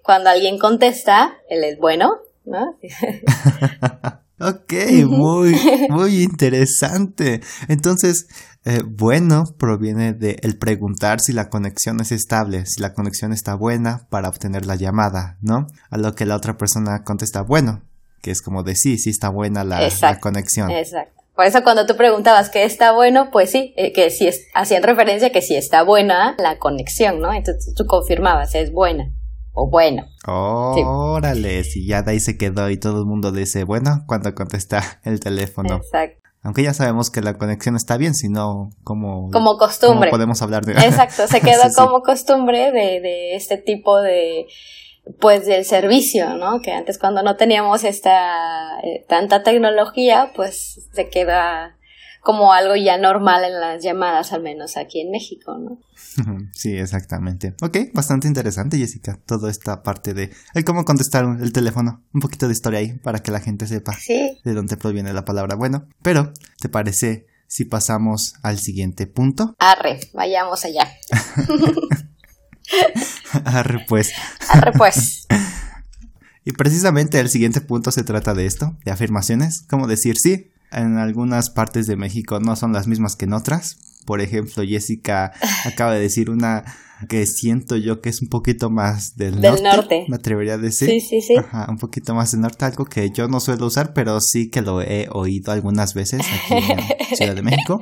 cuando 0.03 0.29
alguien 0.29 0.59
contesta, 0.59 1.39
él 1.49 1.65
es 1.65 1.79
bueno, 1.79 2.19
¿no? 2.45 2.79
Ok, 4.43 4.73
muy, 5.07 5.57
muy 5.89 6.23
interesante. 6.23 7.41
Entonces, 7.69 8.27
eh, 8.65 8.83
bueno 8.87 9.45
proviene 9.59 10.13
de 10.13 10.39
el 10.43 10.59
preguntar 10.59 11.21
si 11.21 11.33
la 11.33 11.49
conexión 11.49 12.01
es 12.01 12.13
estable, 12.13 12.67
si 12.67 12.81
la 12.81 12.93
conexión 12.93 13.33
está 13.33 13.55
buena 13.55 14.07
para 14.11 14.29
obtener 14.29 14.67
la 14.67 14.77
llamada, 14.77 15.37
¿no? 15.41 15.67
A 15.91 15.99
lo 15.99 16.15
que 16.15 16.27
la 16.27 16.37
otra 16.37 16.57
persona 16.57 17.03
contesta 17.05 17.43
bueno, 17.43 17.83
que 18.21 18.31
es 18.31 18.43
como 18.43 18.63
de 18.63 18.75
sí, 18.75 18.99
sí 18.99 19.11
está 19.11 19.29
buena 19.29 19.65
la, 19.65 19.89
conexión. 20.21 20.71
Exacto. 20.71 21.23
Por 21.35 21.47
eso 21.47 21.63
cuando 21.63 21.87
tú 21.87 21.97
preguntabas 21.97 22.51
que 22.51 22.65
está 22.65 22.93
bueno, 22.93 23.31
pues 23.31 23.51
sí, 23.51 23.73
eh, 23.77 23.93
que 23.93 24.11
sí 24.11 24.29
es, 24.29 24.47
hacían 24.55 24.83
referencia 24.83 25.33
que 25.33 25.41
sí 25.41 25.57
está 25.57 25.83
buena 25.83 26.37
la 26.39 26.59
conexión, 26.59 27.21
¿no? 27.21 27.33
Entonces 27.33 27.75
tú 27.75 27.87
confirmabas, 27.87 28.55
es 28.55 28.71
buena 28.71 29.13
o 29.53 29.69
bueno. 29.71 30.05
Órale, 30.27 31.65
si 31.65 31.87
ya 31.87 32.03
de 32.03 32.13
ahí 32.13 32.21
se 32.21 32.37
quedó 32.37 32.71
y 32.71 32.79
todo 32.79 33.01
el 33.01 33.07
mundo 33.07 33.33
dice 33.33 33.65
bueno 33.65 34.05
cuando 34.07 34.35
contesta 34.35 35.01
el 35.05 35.21
teléfono. 35.21 35.77
Exacto. 35.77 36.21
Aunque 36.45 36.65
ya 36.65 36.75
sabemos 36.75 37.11
que 37.11 37.21
la 37.21 37.39
conexión 37.39 37.77
está 37.77 37.97
bien, 37.97 38.15
sino 38.15 38.71
como... 38.83 39.31
Como 39.31 39.57
costumbre. 39.59 40.11
podemos 40.11 40.43
hablar 40.43 40.65
de... 40.65 40.73
Exacto, 40.73 41.29
se 41.29 41.41
quedó 41.43 41.63
como 41.77 42.03
costumbre 42.03 42.73
de, 42.73 43.01
de 43.01 43.37
este 43.37 43.59
tipo 43.59 44.01
de 44.01 44.47
pues 45.21 45.47
del 45.47 45.65
servicio, 45.65 46.37
¿no? 46.37 46.61
Que 46.61 46.73
antes 46.73 46.99
cuando 46.99 47.23
no 47.23 47.37
teníamos 47.37 47.85
esta 47.85 48.79
eh, 48.83 49.05
tanta 49.09 49.43
tecnología, 49.43 50.33
pues 50.35 50.89
se 50.93 51.09
queda 51.09 51.77
como 52.23 52.53
algo 52.53 52.77
ya 52.77 52.99
normal 52.99 53.45
en 53.45 53.61
las 53.61 53.83
llamadas, 53.83 54.33
al 54.33 54.43
menos 54.43 54.77
aquí 54.77 55.01
en 55.01 55.11
México, 55.11 55.59
¿no? 55.59 55.79
Sí, 56.55 56.77
exactamente. 56.77 57.55
Ok, 57.61 57.79
bastante 57.93 58.29
interesante, 58.29 58.79
Jessica, 58.79 59.19
toda 59.27 59.51
esta 59.51 59.83
parte 59.83 60.15
de 60.15 60.31
el 60.55 60.65
cómo 60.65 60.85
contestar 60.85 61.25
el 61.41 61.53
teléfono. 61.53 62.03
Un 62.15 62.21
poquito 62.21 62.47
de 62.47 62.53
historia 62.53 62.79
ahí 62.79 62.93
para 62.99 63.19
que 63.21 63.33
la 63.33 63.41
gente 63.41 63.67
sepa 63.67 63.97
de 64.07 64.55
dónde 64.55 64.77
proviene 64.77 65.13
la 65.13 65.25
palabra 65.25 65.57
bueno. 65.57 65.89
Pero, 66.03 66.33
¿te 66.61 66.69
parece 66.69 67.27
si 67.49 67.65
pasamos 67.65 68.35
al 68.43 68.59
siguiente 68.59 69.07
punto? 69.07 69.57
Arre, 69.59 69.99
vayamos 70.13 70.65
allá. 70.65 70.89
Arre 73.45 73.85
pues. 73.89 74.13
Arre 74.49 74.73
pues. 74.73 75.27
Y 76.45 76.53
precisamente 76.53 77.21
el 77.21 77.29
siguiente 77.29 77.61
punto 77.61 77.93
se 77.93 78.03
trata 78.03 78.35
de 78.35 78.47
esto, 78.47 78.77
de 78.85 78.91
afirmaciones, 78.91 79.65
como 79.71 79.87
decir 79.87 80.19
sí, 80.19 80.52
en 80.73 80.99
algunas 80.99 81.51
partes 81.51 81.87
de 81.87 81.97
México 81.97 82.41
no 82.41 82.57
son 82.57 82.73
las 82.73 82.87
mismas 82.87 83.17
que 83.17 83.27
en 83.27 83.33
otras. 83.33 83.77
Por 84.05 84.21
ejemplo, 84.21 84.65
Jessica 84.65 85.33
acaba 85.65 85.95
de 85.95 86.01
decir 86.01 86.31
una 86.31 86.65
que 87.09 87.27
siento 87.27 87.77
yo 87.77 88.01
que 88.01 88.11
es 88.11 88.23
un 88.23 88.29
poquito 88.29 88.71
más 88.71 89.17
del, 89.17 89.41
norte, 89.41 90.05
Me 90.09 90.17
atrevería 90.17 90.55
a 90.55 90.59
decir. 90.59 90.89
Sí, 90.89 91.01
sí, 91.01 91.21
sí. 91.21 91.35
Ajá, 91.37 91.67
un 91.69 91.79
poquito 91.79 92.15
más 92.15 92.33
del 92.33 92.41
norte, 92.41 92.65
algo 92.65 92.85
que 92.85 93.11
yo 93.11 93.29
no 93.29 93.41
suelo 93.41 93.67
usar, 93.67 93.93
pero 93.93 94.21
sí 94.21 94.51
que 94.51 94.63
lo 94.63 94.81
he 94.81 95.09
oído 95.11 95.53
algunas 95.53 95.95
veces 95.95 96.21
aquí 96.21 96.65
en 96.71 97.17
Ciudad 97.17 97.35
de 97.35 97.43
México. 97.43 97.81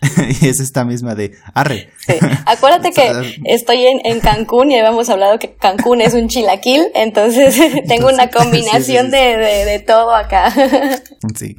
y 0.40 0.48
es 0.48 0.60
esta 0.60 0.84
misma 0.84 1.14
de 1.14 1.32
arre. 1.54 1.90
Sí. 2.06 2.14
Acuérdate 2.46 2.92
que 2.92 3.40
estoy 3.44 3.86
en, 3.86 4.20
Cancún 4.20 4.70
y 4.70 4.78
habíamos 4.78 5.08
hablado 5.08 5.38
que 5.38 5.54
Cancún 5.54 6.00
es 6.00 6.14
un 6.14 6.28
chilaquil, 6.28 6.86
entonces 6.94 7.56
tengo 7.88 8.08
una 8.08 8.30
combinación 8.30 9.10
de, 9.10 9.36
de, 9.36 9.64
de 9.64 9.78
todo 9.78 10.14
acá. 10.14 10.52
sí. 11.36 11.56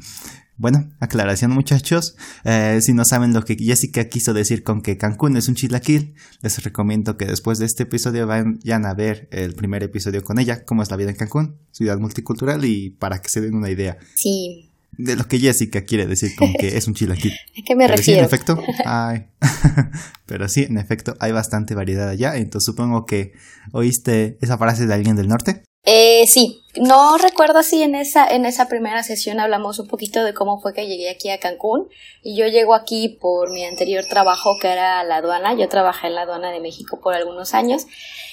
Bueno, 0.61 0.91
aclaración 0.99 1.49
muchachos, 1.49 2.15
eh, 2.43 2.81
si 2.83 2.93
no 2.93 3.03
saben 3.03 3.33
lo 3.33 3.43
que 3.43 3.55
Jessica 3.55 4.07
quiso 4.09 4.31
decir 4.31 4.61
con 4.61 4.83
que 4.83 4.95
Cancún 4.95 5.35
es 5.35 5.47
un 5.47 5.55
chilaquil, 5.55 6.13
les 6.43 6.63
recomiendo 6.63 7.17
que 7.17 7.25
después 7.25 7.57
de 7.57 7.65
este 7.65 7.81
episodio 7.81 8.27
vayan 8.27 8.85
a 8.85 8.93
ver 8.93 9.27
el 9.31 9.55
primer 9.55 9.81
episodio 9.81 10.23
con 10.23 10.37
ella, 10.37 10.63
cómo 10.63 10.83
es 10.83 10.91
la 10.91 10.97
vida 10.97 11.09
en 11.09 11.15
Cancún, 11.15 11.55
ciudad 11.71 11.97
multicultural 11.97 12.63
y 12.63 12.91
para 12.91 13.23
que 13.23 13.29
se 13.29 13.41
den 13.41 13.55
una 13.55 13.71
idea. 13.71 13.97
Sí. 14.13 14.69
De 14.91 15.15
lo 15.15 15.27
que 15.27 15.39
Jessica 15.39 15.81
quiere 15.81 16.05
decir 16.05 16.35
con 16.35 16.53
que 16.53 16.77
es 16.77 16.87
un 16.87 16.93
chilaquil. 16.93 17.33
¿A 17.59 17.65
qué 17.65 17.75
me 17.75 17.85
Pero 17.85 17.97
refiero? 17.97 18.19
Sí, 18.19 18.19
en 18.19 18.25
efecto, 18.25 18.63
hay. 18.85 19.25
Pero 20.27 20.47
sí, 20.47 20.61
en 20.69 20.77
efecto, 20.77 21.15
hay 21.19 21.31
bastante 21.31 21.73
variedad 21.73 22.07
allá. 22.07 22.37
Entonces 22.37 22.67
supongo 22.67 23.07
que 23.07 23.31
oíste 23.71 24.37
esa 24.41 24.59
frase 24.59 24.85
de 24.85 24.93
alguien 24.93 25.15
del 25.15 25.27
norte. 25.27 25.63
Eh, 25.83 26.27
sí, 26.27 26.63
no 26.75 27.17
recuerdo 27.17 27.63
si 27.63 27.81
en 27.81 27.95
esa, 27.95 28.27
en 28.27 28.45
esa 28.45 28.67
primera 28.67 29.01
sesión 29.01 29.39
hablamos 29.39 29.79
un 29.79 29.88
poquito 29.88 30.23
de 30.23 30.33
cómo 30.33 30.59
fue 30.61 30.73
que 30.73 30.88
llegué 30.88 31.09
aquí 31.09 31.29
a 31.29 31.39
Cancún. 31.39 31.89
Y 32.21 32.35
yo 32.38 32.47
llego 32.47 32.75
aquí 32.75 33.09
por 33.09 33.51
mi 33.51 33.65
anterior 33.65 34.05
trabajo 34.05 34.57
que 34.61 34.67
era 34.69 35.03
la 35.03 35.17
aduana. 35.17 35.53
Yo 35.55 35.67
trabajé 35.69 36.07
en 36.07 36.15
la 36.15 36.21
aduana 36.21 36.51
de 36.51 36.59
México 36.59 37.00
por 37.01 37.13
algunos 37.15 37.53
años. 37.53 37.88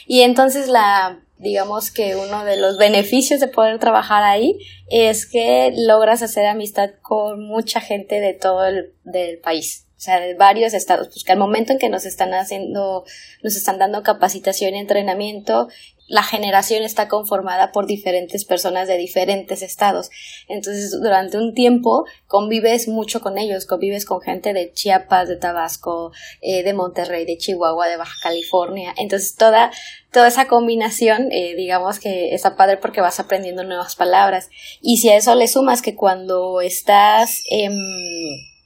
Y 0.06 0.20
entonces 0.20 0.68
la, 0.68 1.20
digamos 1.38 1.90
que 1.90 2.16
uno 2.16 2.44
de 2.44 2.58
los 2.58 2.76
beneficios 2.76 3.40
de 3.40 3.48
poder 3.48 3.78
trabajar 3.78 4.22
ahí 4.22 4.58
es 4.90 5.26
que 5.26 5.72
logras 5.74 6.22
hacer 6.22 6.46
amistad 6.46 6.90
con 7.02 7.44
mucha 7.46 7.80
gente 7.80 8.20
de 8.20 8.34
todo 8.34 8.66
el 8.66 8.94
del 9.04 9.38
país. 9.38 9.87
O 9.98 10.00
sea, 10.00 10.20
de 10.20 10.34
varios 10.34 10.74
estados, 10.74 11.08
pues 11.08 11.24
que 11.24 11.32
al 11.32 11.38
momento 11.38 11.72
en 11.72 11.80
que 11.80 11.88
nos 11.88 12.06
están 12.06 12.32
haciendo, 12.32 13.04
nos 13.42 13.56
están 13.56 13.80
dando 13.80 14.04
capacitación 14.04 14.76
y 14.76 14.78
entrenamiento, 14.78 15.66
la 16.06 16.22
generación 16.22 16.84
está 16.84 17.08
conformada 17.08 17.72
por 17.72 17.86
diferentes 17.86 18.44
personas 18.44 18.86
de 18.86 18.96
diferentes 18.96 19.60
estados. 19.60 20.08
Entonces, 20.46 20.96
durante 21.02 21.36
un 21.36 21.52
tiempo 21.52 22.06
convives 22.28 22.86
mucho 22.86 23.20
con 23.20 23.38
ellos, 23.38 23.66
convives 23.66 24.06
con 24.06 24.20
gente 24.20 24.52
de 24.52 24.72
Chiapas, 24.72 25.28
de 25.28 25.36
Tabasco, 25.36 26.12
eh, 26.42 26.62
de 26.62 26.74
Monterrey, 26.74 27.26
de 27.26 27.36
Chihuahua, 27.36 27.88
de 27.88 27.96
Baja 27.96 28.14
California. 28.22 28.94
Entonces, 28.96 29.34
toda, 29.34 29.72
toda 30.12 30.28
esa 30.28 30.46
combinación, 30.46 31.32
eh, 31.32 31.56
digamos 31.56 31.98
que 31.98 32.34
está 32.36 32.54
padre 32.54 32.76
porque 32.76 33.00
vas 33.00 33.18
aprendiendo 33.18 33.64
nuevas 33.64 33.96
palabras. 33.96 34.48
Y 34.80 34.98
si 34.98 35.08
a 35.08 35.16
eso 35.16 35.34
le 35.34 35.48
sumas 35.48 35.82
que 35.82 35.96
cuando 35.96 36.60
estás 36.60 37.42
em, 37.50 37.74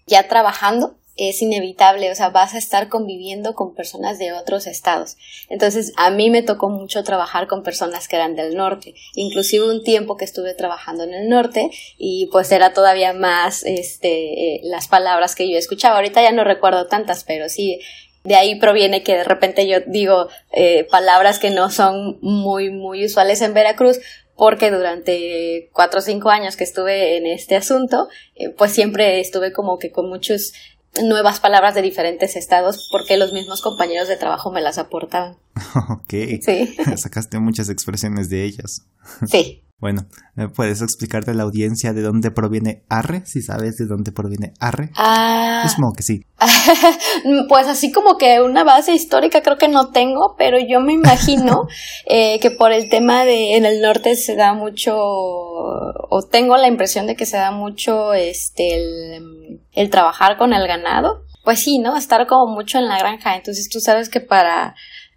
ya 0.06 0.28
trabajando, 0.28 0.98
es 1.16 1.42
inevitable, 1.42 2.10
o 2.10 2.14
sea, 2.14 2.30
vas 2.30 2.54
a 2.54 2.58
estar 2.58 2.88
conviviendo 2.88 3.54
con 3.54 3.74
personas 3.74 4.18
de 4.18 4.32
otros 4.32 4.66
estados. 4.66 5.16
Entonces, 5.48 5.92
a 5.96 6.10
mí 6.10 6.30
me 6.30 6.42
tocó 6.42 6.70
mucho 6.70 7.04
trabajar 7.04 7.46
con 7.46 7.62
personas 7.62 8.08
que 8.08 8.16
eran 8.16 8.34
del 8.34 8.54
norte, 8.54 8.94
inclusive 9.14 9.68
un 9.68 9.82
tiempo 9.82 10.16
que 10.16 10.24
estuve 10.24 10.54
trabajando 10.54 11.04
en 11.04 11.14
el 11.14 11.28
norte 11.28 11.70
y 11.98 12.28
pues 12.32 12.50
era 12.52 12.72
todavía 12.72 13.12
más 13.12 13.64
este 13.64 14.56
eh, 14.56 14.60
las 14.64 14.88
palabras 14.88 15.34
que 15.34 15.50
yo 15.50 15.58
escuchaba. 15.58 15.96
Ahorita 15.96 16.22
ya 16.22 16.32
no 16.32 16.44
recuerdo 16.44 16.86
tantas, 16.86 17.24
pero 17.24 17.48
sí 17.48 17.80
de 18.24 18.36
ahí 18.36 18.54
proviene 18.54 19.02
que 19.02 19.16
de 19.16 19.24
repente 19.24 19.66
yo 19.66 19.80
digo 19.86 20.28
eh, 20.52 20.86
palabras 20.90 21.40
que 21.40 21.50
no 21.50 21.70
son 21.70 22.18
muy 22.20 22.70
muy 22.70 23.04
usuales 23.04 23.42
en 23.42 23.52
Veracruz 23.52 23.98
porque 24.36 24.70
durante 24.70 25.68
cuatro 25.72 25.98
o 25.98 26.02
cinco 26.02 26.30
años 26.30 26.56
que 26.56 26.64
estuve 26.64 27.16
en 27.16 27.26
este 27.26 27.54
asunto, 27.54 28.08
eh, 28.34 28.48
pues 28.48 28.72
siempre 28.72 29.20
estuve 29.20 29.52
como 29.52 29.78
que 29.78 29.92
con 29.92 30.08
muchos 30.08 30.52
nuevas 31.00 31.40
palabras 31.40 31.74
de 31.74 31.82
diferentes 31.82 32.36
estados 32.36 32.88
porque 32.90 33.16
los 33.16 33.32
mismos 33.32 33.62
compañeros 33.62 34.08
de 34.08 34.16
trabajo 34.16 34.50
me 34.50 34.60
las 34.60 34.78
aportaban. 34.78 35.36
Ok. 35.88 36.14
Sí. 36.42 36.76
Sacaste 36.96 37.38
muchas 37.38 37.68
expresiones 37.68 38.28
de 38.28 38.44
ellas. 38.44 38.86
Sí. 39.26 39.62
Bueno, 39.82 40.06
¿puedes 40.54 40.80
explicarte 40.80 41.32
a 41.32 41.34
la 41.34 41.42
audiencia 41.42 41.92
de 41.92 42.02
dónde 42.02 42.30
proviene 42.30 42.84
arre? 42.88 43.26
Si 43.26 43.42
sabes 43.42 43.78
de 43.78 43.86
dónde 43.86 44.12
proviene 44.12 44.54
arre. 44.60 44.90
Ah. 44.94 45.64
Es 45.66 45.74
como 45.74 45.92
que 45.92 46.04
sí. 46.04 46.20
pues 47.48 47.66
así 47.66 47.90
como 47.90 48.16
que 48.16 48.40
una 48.40 48.62
base 48.62 48.94
histórica 48.94 49.42
creo 49.42 49.58
que 49.58 49.66
no 49.66 49.90
tengo, 49.90 50.36
pero 50.38 50.58
yo 50.60 50.78
me 50.78 50.92
imagino 50.92 51.66
eh, 52.06 52.38
que 52.38 52.52
por 52.52 52.70
el 52.70 52.88
tema 52.90 53.24
de 53.24 53.56
en 53.56 53.66
el 53.66 53.82
norte 53.82 54.14
se 54.14 54.36
da 54.36 54.54
mucho, 54.54 54.94
o 54.96 56.28
tengo 56.30 56.56
la 56.56 56.68
impresión 56.68 57.08
de 57.08 57.16
que 57.16 57.26
se 57.26 57.38
da 57.38 57.50
mucho 57.50 58.12
este 58.14 58.76
el, 58.76 59.60
el 59.72 59.90
trabajar 59.90 60.38
con 60.38 60.52
el 60.52 60.68
ganado. 60.68 61.24
Pues 61.42 61.58
sí, 61.58 61.80
¿no? 61.80 61.96
Estar 61.96 62.28
como 62.28 62.54
mucho 62.54 62.78
en 62.78 62.86
la 62.86 62.98
granja. 62.98 63.34
Entonces 63.34 63.68
tú 63.68 63.80
sabes 63.80 64.08
que 64.08 64.20
para 64.20 64.76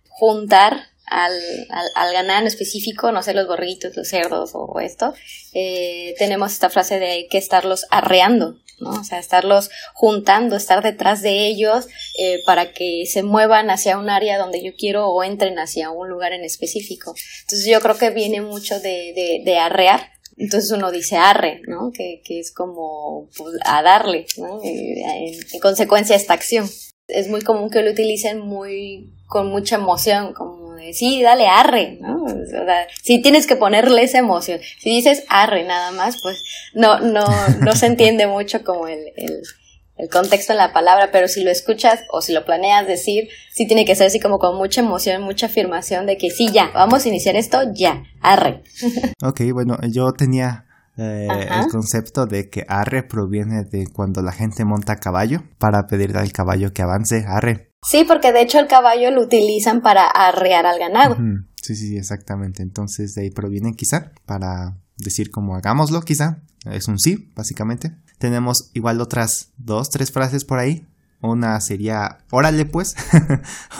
juntar 0.10 0.88
al, 1.08 1.34
al, 1.70 1.88
al, 1.96 2.14
ganado 2.14 2.48
específico, 2.48 3.12
no 3.12 3.24
sé, 3.24 3.34
los 3.34 3.48
borritos, 3.48 3.96
los 3.96 4.08
cerdos 4.08 4.52
o, 4.54 4.80
esto, 4.80 5.14
eh, 5.54 6.16
tenemos 6.18 6.54
esta 6.54 6.70
frase 6.70 7.00
de 7.00 7.28
que 7.30 7.38
estarlos 7.38 7.86
arreando, 7.92 8.58
¿no? 8.80 8.90
O 8.90 9.04
sea, 9.04 9.20
estarlos 9.20 9.70
juntando, 9.94 10.56
estar 10.56 10.84
detrás 10.84 11.22
de 11.22 11.48
ellos 11.48 11.88
eh, 12.20 12.42
para 12.46 12.74
que 12.74 13.06
se 13.06 13.24
muevan 13.24 13.70
hacia 13.70 13.98
un 13.98 14.10
área 14.10 14.38
donde 14.38 14.64
yo 14.64 14.72
quiero 14.78 15.08
o 15.08 15.24
entren 15.24 15.60
hacia 15.60 15.92
un 15.92 16.10
lugar 16.10 16.34
en 16.34 16.44
específico. 16.44 17.14
Entonces 17.42 17.68
yo 17.70 17.80
creo 17.80 17.98
que 17.98 18.10
viene 18.10 18.42
mucho 18.42 18.80
de, 18.80 19.42
de, 19.44 19.58
arrear. 19.58 20.12
Entonces 20.38 20.72
uno 20.72 20.92
dice 20.92 21.16
arre, 21.16 21.62
¿no? 21.68 21.92
Que, 21.94 22.22
que 22.26 22.40
es 22.40 22.52
como 22.54 23.30
pues, 23.38 23.56
a 23.64 23.82
darle, 23.82 24.26
¿no? 24.38 24.62
Eh, 24.64 25.02
en, 25.28 25.34
en 25.54 25.60
consecuencia 25.62 26.16
esta 26.16 26.34
acción. 26.34 26.70
Es 27.08 27.30
muy 27.30 27.42
común 27.42 27.70
que 27.70 27.84
lo 27.84 27.92
utilicen 27.92 28.40
muy 28.40 29.14
con 29.28 29.48
mucha 29.48 29.76
emoción, 29.76 30.34
como 30.76 30.94
sí, 30.94 31.22
dale 31.22 31.48
arre, 31.48 31.98
¿no? 32.02 32.24
O 32.24 32.46
sea, 32.50 32.88
sí 33.02 33.22
tienes 33.22 33.48
que 33.48 33.56
ponerle 33.56 34.04
esa 34.04 34.20
emoción. 34.20 34.60
Si 34.80 34.90
dices 34.90 35.24
arre 35.30 35.64
nada 35.64 35.92
más, 35.92 36.22
pues 36.22 36.44
no, 36.74 37.00
no, 37.00 37.26
no 37.62 37.76
se 37.76 37.88
entiende 37.88 38.28
mucho 38.28 38.64
como 38.64 38.88
el, 38.88 39.00
el, 39.16 39.42
el 39.98 40.10
contexto 40.10 40.54
en 40.54 40.58
la 40.58 40.74
palabra, 40.74 41.10
pero 41.12 41.28
si 41.28 41.44
lo 41.44 41.52
escuchas 41.52 42.02
o 42.12 42.22
si 42.22 42.34
lo 42.34 42.46
planeas 42.46 42.88
decir, 42.88 43.30
sí 43.54 43.68
tiene 43.68 43.86
que 43.86 43.96
ser 43.96 44.08
así 44.08 44.20
como 44.20 44.40
con 44.40 44.58
mucha 44.58 44.82
emoción, 44.82 45.22
mucha 45.22 45.46
afirmación 45.46 46.06
de 46.06 46.18
que 46.18 46.30
sí, 46.30 46.52
ya, 46.52 46.72
vamos 46.74 47.06
a 47.06 47.10
iniciar 47.10 47.36
esto, 47.36 47.60
ya, 47.74 48.04
arre. 48.22 48.64
Ok, 49.24 49.42
bueno, 49.54 49.78
yo 49.90 50.12
tenía 50.12 50.66
eh, 50.98 51.28
el 51.30 51.68
concepto 51.72 52.26
de 52.26 52.50
que 52.50 52.66
arre 52.68 53.04
proviene 53.04 53.64
de 53.64 53.88
cuando 53.92 54.22
la 54.22 54.32
gente 54.32 54.64
monta 54.66 54.94
a 54.94 54.98
caballo 54.98 55.44
para 55.58 55.88
pedirle 55.88 56.20
al 56.20 56.32
caballo 56.32 56.74
que 56.74 56.82
avance, 56.82 57.26
arre. 57.28 57.65
Sí, 57.86 58.04
porque 58.04 58.32
de 58.32 58.42
hecho 58.42 58.60
el 58.60 58.68
caballo 58.68 59.12
lo 59.12 59.22
utilizan 59.22 59.82
para 59.82 60.08
arrear 60.08 60.66
al 60.66 60.80
ganado. 60.80 61.18
Sí, 61.62 61.76
sí, 61.76 61.98
exactamente. 61.98 62.64
Entonces 62.64 63.14
de 63.14 63.22
ahí 63.24 63.30
proviene 63.30 63.76
quizá 63.76 64.12
para 64.26 64.78
decir 64.98 65.30
como 65.30 65.56
hagámoslo, 65.56 66.02
quizá. 66.02 66.40
Es 66.66 66.88
un 66.88 66.98
sí, 66.98 67.32
básicamente. 67.36 67.96
Tenemos 68.18 68.72
igual 68.74 69.02
otras 69.02 69.52
dos, 69.58 69.92
tres 69.92 70.12
frases 70.12 70.46
por 70.46 70.58
ahí. 70.58 70.88
Una 71.22 71.60
sería 71.62 72.20
órale 72.32 72.66
pues 72.66 72.96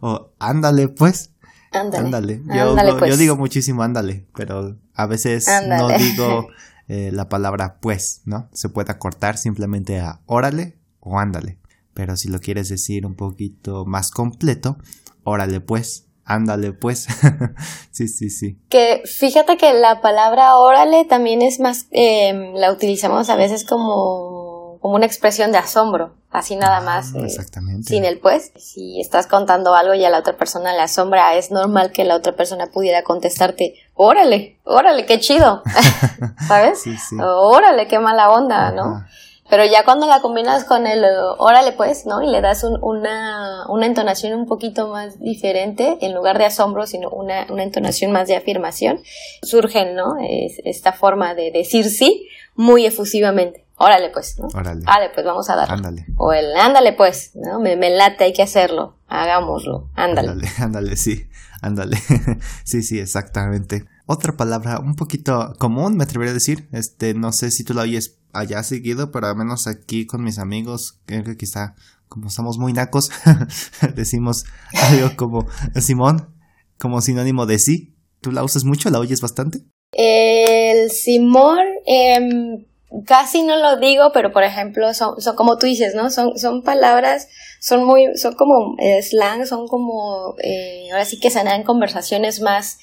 o, 0.00 0.30
ándale 0.38 0.88
pues. 0.88 1.30
Ándale. 1.72 2.42
Yo, 2.54 2.76
pues. 2.98 3.10
yo, 3.10 3.16
digo 3.16 3.36
muchísimo 3.36 3.82
ándale, 3.82 4.26
pero 4.34 4.76
a 4.94 5.06
veces 5.06 5.46
no 5.68 5.88
digo 5.88 6.48
eh, 6.88 7.10
la 7.12 7.28
palabra 7.28 7.78
pues, 7.80 8.22
¿no? 8.24 8.48
Se 8.52 8.68
puede 8.68 8.90
acortar 8.90 9.36
simplemente 9.36 10.00
a 10.00 10.20
órale 10.26 10.78
o 11.00 11.18
ándale. 11.18 11.58
Pero 11.98 12.16
si 12.16 12.28
lo 12.28 12.38
quieres 12.38 12.68
decir 12.68 13.04
un 13.04 13.16
poquito 13.16 13.84
más 13.84 14.12
completo, 14.12 14.76
órale 15.24 15.60
pues, 15.60 16.06
ándale 16.24 16.72
pues. 16.72 17.08
sí, 17.90 18.06
sí, 18.06 18.30
sí. 18.30 18.56
Que 18.68 19.02
fíjate 19.04 19.56
que 19.56 19.74
la 19.74 20.00
palabra 20.00 20.58
órale 20.58 21.06
también 21.06 21.42
es 21.42 21.58
más, 21.58 21.88
eh, 21.90 22.52
la 22.54 22.70
utilizamos 22.70 23.28
a 23.30 23.34
veces 23.34 23.64
como, 23.64 24.78
como 24.80 24.94
una 24.94 25.06
expresión 25.06 25.50
de 25.50 25.58
asombro, 25.58 26.14
así 26.30 26.54
nada 26.54 26.76
ah, 26.76 26.82
más. 26.82 27.12
Eh, 27.16 27.24
exactamente. 27.24 27.88
Sin 27.88 28.04
el 28.04 28.20
pues. 28.20 28.52
Si 28.54 29.00
estás 29.00 29.26
contando 29.26 29.74
algo 29.74 29.94
y 29.94 30.04
a 30.04 30.10
la 30.10 30.20
otra 30.20 30.36
persona 30.36 30.74
le 30.74 30.82
asombra, 30.82 31.34
es 31.34 31.50
normal 31.50 31.90
que 31.90 32.04
la 32.04 32.14
otra 32.14 32.36
persona 32.36 32.68
pudiera 32.68 33.02
contestarte, 33.02 33.74
órale, 33.94 34.60
órale, 34.62 35.04
qué 35.04 35.18
chido. 35.18 35.64
¿Sabes? 36.46 36.80
Sí, 36.84 36.96
sí. 36.96 37.16
Órale, 37.20 37.88
qué 37.88 37.98
mala 37.98 38.30
onda, 38.30 38.70
¿no? 38.70 39.04
Pero 39.48 39.64
ya 39.64 39.84
cuando 39.84 40.06
la 40.06 40.20
combinas 40.20 40.64
con 40.64 40.86
el 40.86 41.04
órale 41.38 41.72
pues, 41.72 42.06
¿no? 42.06 42.22
Y 42.22 42.30
le 42.30 42.40
das 42.40 42.64
una, 42.64 43.66
una 43.68 43.86
entonación 43.86 44.38
un 44.38 44.46
poquito 44.46 44.88
más 44.88 45.18
diferente, 45.18 45.98
en 46.00 46.14
lugar 46.14 46.38
de 46.38 46.44
asombro, 46.46 46.86
sino 46.86 47.08
una, 47.10 47.46
una 47.50 47.62
entonación 47.62 48.12
más 48.12 48.28
de 48.28 48.36
afirmación, 48.36 49.00
surgen, 49.42 49.94
¿no? 49.94 50.16
Es, 50.20 50.60
esta 50.64 50.92
forma 50.92 51.34
de 51.34 51.50
decir 51.50 51.86
sí 51.86 52.28
muy 52.54 52.86
efusivamente. 52.86 53.64
Órale 53.76 54.10
pues, 54.10 54.38
¿no? 54.38 54.48
Órale. 54.48 54.82
Órale 54.82 55.10
pues, 55.14 55.24
vamos 55.24 55.48
a 55.48 55.56
darle. 55.56 55.74
Ándale. 55.74 56.06
O 56.16 56.32
el 56.32 56.54
ándale 56.56 56.92
pues, 56.92 57.30
¿no? 57.34 57.60
Me, 57.60 57.76
me 57.76 57.90
late, 57.90 58.24
hay 58.24 58.32
que 58.32 58.42
hacerlo. 58.42 58.96
Hagámoslo. 59.06 59.88
Ándale. 59.94 60.30
Ándale, 60.30 60.48
ándale, 60.58 60.96
sí. 60.96 61.28
Ándale. 61.62 61.96
sí, 62.64 62.82
sí, 62.82 62.98
exactamente. 62.98 63.84
Otra 64.10 64.38
palabra 64.38 64.80
un 64.80 64.94
poquito 64.94 65.52
común, 65.58 65.94
me 65.94 66.04
atrevería 66.04 66.30
a 66.30 66.34
decir. 66.34 66.66
Este, 66.72 67.12
no 67.12 67.30
sé 67.30 67.50
si 67.50 67.62
tú 67.62 67.74
la 67.74 67.82
oyes 67.82 68.16
allá 68.32 68.62
seguido, 68.62 69.10
pero 69.12 69.26
al 69.26 69.36
menos 69.36 69.66
aquí 69.66 70.06
con 70.06 70.24
mis 70.24 70.38
amigos, 70.38 70.98
creo 71.04 71.24
que 71.24 71.36
quizá 71.36 71.74
como 72.08 72.30
somos 72.30 72.56
muy 72.56 72.72
nacos, 72.72 73.10
decimos 73.94 74.44
algo 74.72 75.14
como 75.14 75.46
Simón, 75.78 76.34
como 76.78 77.02
sinónimo 77.02 77.44
de 77.44 77.58
sí. 77.58 77.96
¿Tú 78.22 78.32
la 78.32 78.44
usas 78.44 78.64
mucho? 78.64 78.88
¿La 78.88 78.98
oyes 78.98 79.20
bastante? 79.20 79.58
El 79.92 80.90
Simón, 80.90 81.66
em, 81.84 82.64
casi 83.04 83.42
no 83.42 83.58
lo 83.58 83.76
digo, 83.76 84.12
pero 84.14 84.32
por 84.32 84.42
ejemplo, 84.42 84.94
son, 84.94 85.20
son 85.20 85.36
como 85.36 85.58
tú 85.58 85.66
dices, 85.66 85.94
¿no? 85.94 86.08
Son, 86.08 86.38
son 86.38 86.62
palabras, 86.62 87.28
son 87.60 87.84
muy, 87.84 88.16
son 88.16 88.36
como 88.36 88.74
eh, 88.78 89.02
slang, 89.02 89.44
son 89.44 89.66
como, 89.68 90.34
eh, 90.42 90.88
ahora 90.92 91.04
sí 91.04 91.20
que 91.20 91.28
se 91.28 91.44
dan 91.44 91.62
conversaciones 91.62 92.40
más 92.40 92.78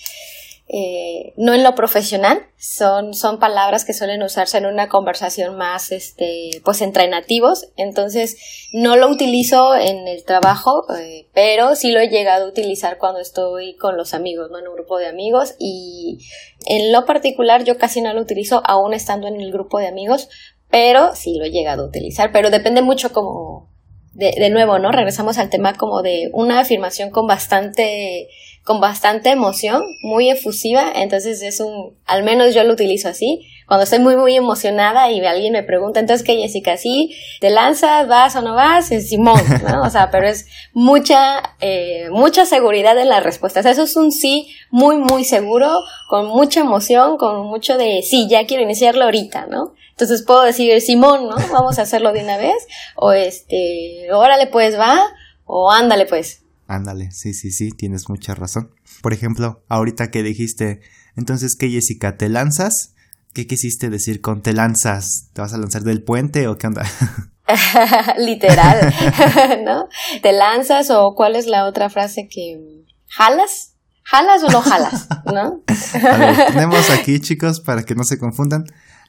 eh, 0.67 1.33
no 1.37 1.53
en 1.53 1.63
lo 1.63 1.75
profesional, 1.75 2.47
son, 2.57 3.13
son 3.13 3.37
palabras 3.37 3.85
que 3.85 3.93
suelen 3.93 4.23
usarse 4.23 4.57
en 4.57 4.65
una 4.65 4.89
conversación 4.89 5.57
más, 5.57 5.91
este, 5.91 6.59
pues 6.63 6.81
entre 6.81 7.07
nativos, 7.07 7.67
entonces 7.77 8.37
no 8.73 8.95
lo 8.95 9.07
utilizo 9.07 9.75
en 9.75 10.07
el 10.07 10.23
trabajo, 10.23 10.87
eh, 10.97 11.27
pero 11.33 11.75
sí 11.75 11.91
lo 11.91 11.99
he 11.99 12.09
llegado 12.09 12.45
a 12.45 12.49
utilizar 12.49 12.97
cuando 12.97 13.19
estoy 13.19 13.75
con 13.75 13.95
los 13.95 14.15
amigos, 14.15 14.49
¿no? 14.49 14.57
En 14.57 14.67
un 14.67 14.73
grupo 14.73 14.97
de 14.97 15.07
amigos. 15.07 15.55
Y 15.59 16.17
en 16.65 16.91
lo 16.91 17.05
particular 17.05 17.63
yo 17.63 17.77
casi 17.77 18.01
no 18.01 18.13
lo 18.13 18.21
utilizo 18.21 18.63
aún 18.65 18.95
estando 18.95 19.27
en 19.27 19.39
el 19.39 19.51
grupo 19.51 19.77
de 19.77 19.87
amigos, 19.87 20.29
pero 20.71 21.13
sí 21.13 21.37
lo 21.37 21.45
he 21.45 21.51
llegado 21.51 21.83
a 21.83 21.87
utilizar, 21.87 22.31
pero 22.31 22.49
depende 22.49 22.81
mucho 22.81 23.13
como, 23.13 23.69
de, 24.15 24.31
de 24.31 24.49
nuevo, 24.49 24.79
¿no? 24.79 24.91
Regresamos 24.91 25.37
al 25.37 25.49
tema 25.49 25.75
como 25.75 26.01
de 26.01 26.29
una 26.33 26.59
afirmación 26.59 27.11
con 27.11 27.27
bastante 27.27 28.27
con 28.63 28.81
bastante 28.81 29.29
emoción, 29.29 29.83
muy 30.01 30.31
efusiva, 30.31 30.91
entonces 30.95 31.43
es 31.43 31.59
un, 31.59 31.95
al 32.05 32.23
menos 32.23 32.55
yo 32.55 32.63
lo 32.63 32.73
utilizo 32.73 33.07
así, 33.07 33.45
Cuando 33.67 33.83
estoy 33.83 33.99
muy, 33.99 34.15
muy 34.15 34.35
emocionada 34.35 35.09
y 35.09 35.25
alguien 35.25 35.53
me 35.53 35.63
pregunta, 35.63 35.99
entonces, 35.99 36.25
¿qué, 36.25 36.35
Jessica? 36.37 36.77
¿Sí? 36.77 37.15
¿Te 37.41 37.49
lanzas? 37.49 38.07
¿Vas 38.07 38.35
o 38.35 38.41
no 38.41 38.53
vas? 38.53 38.91
Es 38.91 39.09
Simón, 39.09 39.41
¿no? 39.67 39.83
O 39.83 39.89
sea, 39.89 40.11
pero 40.11 40.27
es 40.27 40.47
mucha, 40.73 41.55
eh, 41.61 42.09
mucha 42.11 42.45
seguridad 42.45 42.97
en 42.97 43.09
las 43.09 43.23
respuestas. 43.23 43.65
Eso 43.65 43.83
es 43.83 43.95
un 43.95 44.11
sí 44.11 44.47
muy, 44.69 44.97
muy 44.97 45.25
seguro, 45.25 45.71
con 46.09 46.27
mucha 46.27 46.59
emoción, 46.59 47.17
con 47.17 47.47
mucho 47.47 47.77
de 47.77 48.01
sí, 48.03 48.27
ya 48.29 48.45
quiero 48.45 48.63
iniciarlo 48.63 49.05
ahorita, 49.05 49.47
¿no? 49.47 49.73
Entonces 49.91 50.23
puedo 50.23 50.43
decir, 50.43 50.79
Simón, 50.81 51.29
¿no? 51.29 51.35
Vamos 51.51 51.79
a 51.79 51.83
hacerlo 51.83 52.11
de 52.11 52.23
una 52.23 52.37
vez. 52.37 52.67
O 52.95 53.13
este, 53.13 54.07
órale 54.11 54.47
pues, 54.47 54.77
va. 54.77 54.99
O 55.45 55.71
ándale 55.71 56.05
pues. 56.05 56.41
Ándale, 56.67 57.11
sí, 57.11 57.33
sí, 57.33 57.51
sí, 57.51 57.71
tienes 57.71 58.09
mucha 58.09 58.35
razón. 58.35 58.71
Por 59.01 59.13
ejemplo, 59.13 59.63
ahorita 59.69 60.09
que 60.09 60.23
dijiste, 60.23 60.81
entonces, 61.15 61.55
¿qué, 61.55 61.69
Jessica? 61.69 62.17
¿Te 62.17 62.27
lanzas? 62.27 62.94
¿Qué 63.35 63.47
quisiste 63.47 63.89
decir 63.89 64.21
con 64.21 64.41
te 64.41 64.53
lanzas? 64.53 65.29
¿Te 65.33 65.41
vas 65.41 65.53
a 65.53 65.57
lanzar 65.57 65.83
del 65.83 66.01
puente 66.01 66.47
o 66.47 66.57
qué 66.57 66.67
onda? 66.67 66.85
Literal, 68.17 68.93
¿no? 69.65 69.89
¿Te 70.21 70.31
lanzas 70.31 70.89
o 70.89 71.13
cuál 71.17 71.35
es 71.35 71.45
la 71.45 71.65
otra 71.65 71.89
frase 71.89 72.29
que... 72.29 72.85
¿Jalas? 73.07 73.73
¿Jalas 74.03 74.41
o 74.41 74.47
no 74.47 74.61
jalas? 74.61 75.09
¿No? 75.25 75.63
a 76.09 76.17
ver, 76.17 76.45
tenemos 76.47 76.89
aquí, 76.89 77.19
chicos, 77.19 77.59
para 77.59 77.83
que 77.83 77.93
no 77.93 78.05
se 78.05 78.17
confundan, 78.17 78.63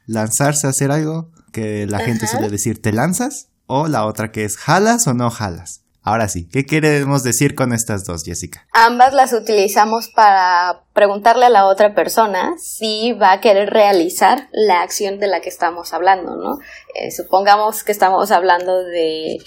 lanzarse 0.06 0.66
a 0.66 0.70
hacer 0.70 0.90
algo, 0.90 1.30
que 1.52 1.86
la 1.86 2.00
gente 2.00 2.26
suele 2.26 2.48
decir, 2.48 2.82
¿te 2.82 2.92
lanzas? 2.92 3.50
O 3.66 3.86
la 3.86 4.06
otra 4.06 4.32
que 4.32 4.44
es, 4.44 4.56
¿jalas 4.56 5.06
o 5.06 5.14
no 5.14 5.30
jalas? 5.30 5.84
Ahora 6.06 6.28
sí, 6.28 6.48
¿qué 6.48 6.64
queremos 6.64 7.24
decir 7.24 7.56
con 7.56 7.72
estas 7.72 8.04
dos, 8.04 8.22
Jessica? 8.22 8.64
Ambas 8.70 9.12
las 9.12 9.32
utilizamos 9.32 10.06
para 10.06 10.84
preguntarle 10.92 11.46
a 11.46 11.50
la 11.50 11.66
otra 11.66 11.96
persona 11.96 12.54
si 12.58 13.12
va 13.12 13.32
a 13.32 13.40
querer 13.40 13.70
realizar 13.70 14.48
la 14.52 14.82
acción 14.82 15.18
de 15.18 15.26
la 15.26 15.40
que 15.40 15.48
estamos 15.48 15.92
hablando, 15.92 16.36
¿no? 16.36 16.60
Eh, 16.94 17.10
supongamos 17.10 17.82
que 17.82 17.90
estamos 17.90 18.30
hablando 18.30 18.84
de 18.84 19.38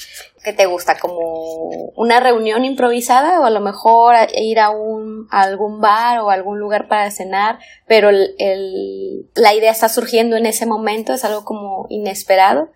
que 0.44 0.52
te 0.52 0.66
gusta 0.66 1.00
como 1.00 1.94
una 1.96 2.20
reunión 2.20 2.66
improvisada 2.66 3.40
o 3.40 3.46
a 3.46 3.52
lo 3.52 3.62
mejor 3.62 4.16
ir 4.36 4.60
a, 4.60 4.70
un, 4.70 5.30
algún 5.32 5.80
bar 5.80 6.20
o 6.20 6.30
algún 6.30 6.60
lugar 6.60 6.90
para 6.90 7.10
cenar, 7.10 7.60
pero 7.88 8.12
la 8.12 9.54
idea 9.54 9.72
está 9.72 9.88
surgiendo 9.88 10.36
en 10.36 10.46
ese 10.46 10.66
momento, 10.66 11.14
es 11.14 11.24
algo 11.24 11.46
como 11.46 11.86
inesperado 11.88 12.70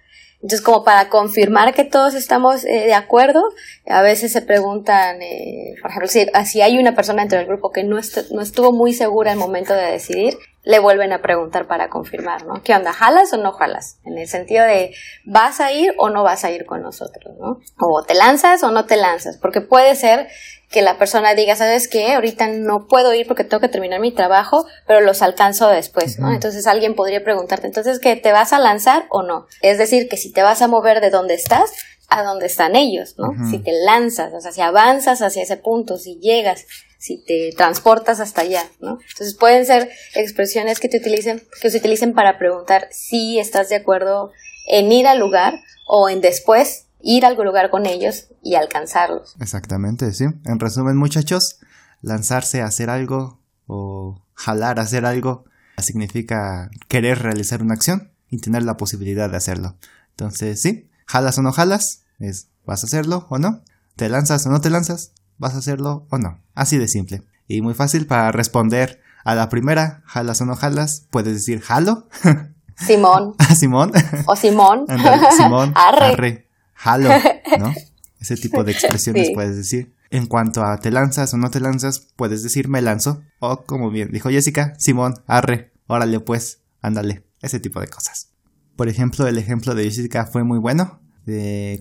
entonces, 0.43 0.61
como 0.61 0.83
para 0.83 1.07
confirmar 1.07 1.73
que 1.73 1.85
todos 1.85 2.15
estamos 2.15 2.65
eh, 2.65 2.85
de 2.85 2.93
acuerdo, 2.93 3.41
a 3.87 4.01
veces 4.01 4.33
se 4.33 4.41
preguntan, 4.41 5.21
eh, 5.21 5.75
por 5.81 5.89
ejemplo, 5.89 6.09
si, 6.09 6.25
si, 6.45 6.61
hay 6.61 6.77
una 6.77 6.93
persona 6.93 7.21
dentro 7.21 7.37
del 7.37 7.47
grupo 7.47 7.71
que 7.71 7.85
no, 7.85 7.97
no 8.31 8.41
estuvo 8.41 8.73
muy 8.73 8.91
segura 8.91 9.31
al 9.31 9.37
momento 9.37 9.73
de 9.73 9.83
decidir, 9.83 10.33
le 10.63 10.79
vuelven 10.79 11.11
a 11.11 11.21
preguntar 11.21 11.67
para 11.67 11.89
confirmar, 11.89 12.45
¿no? 12.45 12.63
¿Qué 12.63 12.73
onda? 12.73 12.93
¿Jalas 12.93 13.33
o 13.33 13.37
no 13.37 13.51
jalas? 13.51 13.99
En 14.05 14.17
el 14.17 14.27
sentido 14.27 14.63
de, 14.65 14.95
¿vas 15.25 15.59
a 15.59 15.71
ir 15.73 15.93
o 15.97 16.09
no 16.09 16.23
vas 16.23 16.45
a 16.45 16.51
ir 16.51 16.65
con 16.65 16.81
nosotros, 16.81 17.35
¿no? 17.39 17.59
O 17.79 18.03
te 18.03 18.13
lanzas 18.13 18.63
o 18.63 18.71
no 18.71 18.85
te 18.85 18.95
lanzas, 18.95 19.37
porque 19.37 19.61
puede 19.61 19.95
ser 19.95 20.29
que 20.69 20.81
la 20.81 20.97
persona 20.97 21.35
diga, 21.35 21.55
¿sabes 21.55 21.87
qué? 21.87 22.13
Ahorita 22.13 22.47
no 22.47 22.87
puedo 22.87 23.13
ir 23.13 23.27
porque 23.27 23.43
tengo 23.43 23.61
que 23.61 23.67
terminar 23.67 23.99
mi 23.99 24.11
trabajo, 24.11 24.65
pero 24.87 25.01
los 25.01 25.21
alcanzo 25.21 25.69
después, 25.69 26.17
¿no? 26.17 26.33
Entonces 26.33 26.65
alguien 26.65 26.95
podría 26.95 27.23
preguntarte, 27.23 27.67
entonces, 27.67 27.99
¿qué 27.99 28.15
te 28.15 28.31
vas 28.31 28.53
a 28.53 28.59
lanzar 28.59 29.05
o 29.09 29.21
no? 29.21 29.45
Es 29.61 29.77
decir, 29.77 30.09
que 30.09 30.17
si 30.17 30.31
te 30.31 30.41
vas 30.41 30.61
a 30.61 30.67
mover 30.67 30.99
de 30.99 31.11
donde 31.11 31.35
estás, 31.35 31.71
a 32.09 32.23
donde 32.23 32.47
están 32.47 32.75
ellos, 32.75 33.15
¿no? 33.17 33.33
Si 33.49 33.59
te 33.59 33.71
lanzas, 33.85 34.33
o 34.33 34.41
sea, 34.41 34.51
si 34.51 34.61
avanzas 34.61 35.21
hacia 35.21 35.43
ese 35.43 35.57
punto, 35.57 35.97
si 35.97 36.19
llegas, 36.19 36.65
si 37.03 37.17
te 37.17 37.49
transportas 37.57 38.21
hasta 38.21 38.43
allá, 38.43 38.63
¿no? 38.79 38.97
Entonces 39.11 39.35
pueden 39.35 39.65
ser 39.65 39.89
expresiones 40.15 40.79
que 40.79 40.87
te 40.87 40.99
utilicen, 40.99 41.43
que 41.61 41.69
se 41.69 41.79
utilicen 41.79 42.13
para 42.13 42.37
preguntar 42.37 42.87
si 42.91 43.39
estás 43.39 43.67
de 43.67 43.75
acuerdo 43.75 44.31
en 44.67 44.89
ir 44.89 45.05
al 45.05 45.19
lugar 45.19 45.59
o 45.85 46.07
en 46.07 46.21
después 46.21 46.85
ir 47.01 47.25
a 47.25 47.27
algún 47.27 47.45
lugar 47.45 47.69
con 47.69 47.87
ellos 47.87 48.29
y 48.41 48.55
alcanzarlos. 48.55 49.35
Exactamente, 49.41 50.13
sí. 50.13 50.27
En 50.45 50.61
resumen, 50.61 50.95
muchachos, 50.95 51.59
lanzarse 52.01 52.61
a 52.61 52.67
hacer 52.67 52.89
algo 52.89 53.41
o 53.67 54.23
jalar 54.33 54.79
a 54.79 54.83
hacer 54.83 55.05
algo 55.05 55.43
significa 55.79 56.71
querer 56.87 57.19
realizar 57.19 57.61
una 57.61 57.73
acción 57.73 58.13
y 58.29 58.37
tener 58.37 58.63
la 58.63 58.77
posibilidad 58.77 59.29
de 59.29 59.35
hacerlo. 59.35 59.75
Entonces, 60.11 60.61
sí, 60.61 60.89
jalas 61.05 61.37
o 61.37 61.41
no 61.41 61.51
jalas, 61.51 62.05
es 62.19 62.47
vas 62.65 62.85
a 62.85 62.87
hacerlo 62.87 63.27
o 63.29 63.39
no. 63.39 63.61
Te 63.97 64.07
lanzas 64.07 64.45
o 64.45 64.49
no 64.49 64.61
te 64.61 64.69
lanzas, 64.69 65.11
vas 65.37 65.55
a 65.55 65.59
hacerlo 65.59 66.07
o 66.09 66.17
no. 66.17 66.41
Así 66.53 66.77
de 66.77 66.87
simple. 66.87 67.23
Y 67.47 67.61
muy 67.61 67.73
fácil 67.73 68.07
para 68.07 68.31
responder 68.31 69.01
a 69.23 69.35
la 69.35 69.49
primera, 69.49 70.03
jalas 70.05 70.41
o 70.41 70.45
no 70.45 70.55
jalas, 70.55 71.07
puedes 71.09 71.33
decir 71.33 71.61
jalo. 71.61 72.07
Simón. 72.75 73.35
Simón. 73.55 73.91
O 74.25 74.35
Simón. 74.35 74.85
Simón. 75.37 75.73
arre 75.75 76.47
jalo, 76.83 77.09
¿no? 77.59 77.73
Ese 78.19 78.35
tipo 78.37 78.63
de 78.63 78.71
expresiones 78.71 79.31
puedes 79.33 79.55
decir. 79.55 79.95
En 80.09 80.27
cuanto 80.27 80.63
a 80.63 80.77
te 80.77 80.91
lanzas 80.91 81.33
o 81.33 81.37
no 81.37 81.49
te 81.49 81.59
lanzas, 81.59 82.07
puedes 82.15 82.43
decir 82.43 82.69
me 82.69 82.81
lanzo. 82.81 83.23
O 83.39 83.63
como 83.63 83.89
bien 83.89 84.11
dijo 84.11 84.29
Jessica, 84.29 84.73
Simón, 84.77 85.15
arre, 85.27 85.73
órale 85.87 86.19
pues, 86.19 86.61
ándale. 86.81 87.25
Ese 87.41 87.59
tipo 87.59 87.79
de 87.79 87.87
cosas. 87.87 88.29
Por 88.75 88.89
ejemplo, 88.89 89.27
el 89.27 89.37
ejemplo 89.37 89.75
de 89.75 89.83
Jessica 89.83 90.25
fue 90.25 90.43
muy 90.43 90.59
bueno. 90.59 91.01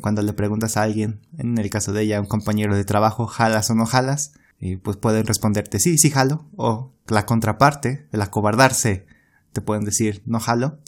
Cuando 0.00 0.22
le 0.22 0.32
preguntas 0.32 0.76
a 0.76 0.82
alguien, 0.82 1.20
en 1.36 1.58
el 1.58 1.68
caso 1.70 1.92
de 1.92 2.02
ella, 2.02 2.20
un 2.20 2.26
compañero 2.26 2.76
de 2.76 2.84
trabajo, 2.84 3.26
jalas 3.26 3.70
o 3.70 3.74
no 3.74 3.86
jalas, 3.86 4.34
y 4.60 4.76
pues 4.76 4.96
pueden 4.96 5.26
responderte 5.26 5.80
sí, 5.80 5.98
sí 5.98 6.10
jalo. 6.10 6.46
O 6.56 6.92
la 7.08 7.26
contraparte, 7.26 8.06
el 8.12 8.22
acobardarse, 8.22 9.06
te 9.52 9.60
pueden 9.60 9.84
decir 9.84 10.22
no 10.24 10.38
jalo. 10.38 10.78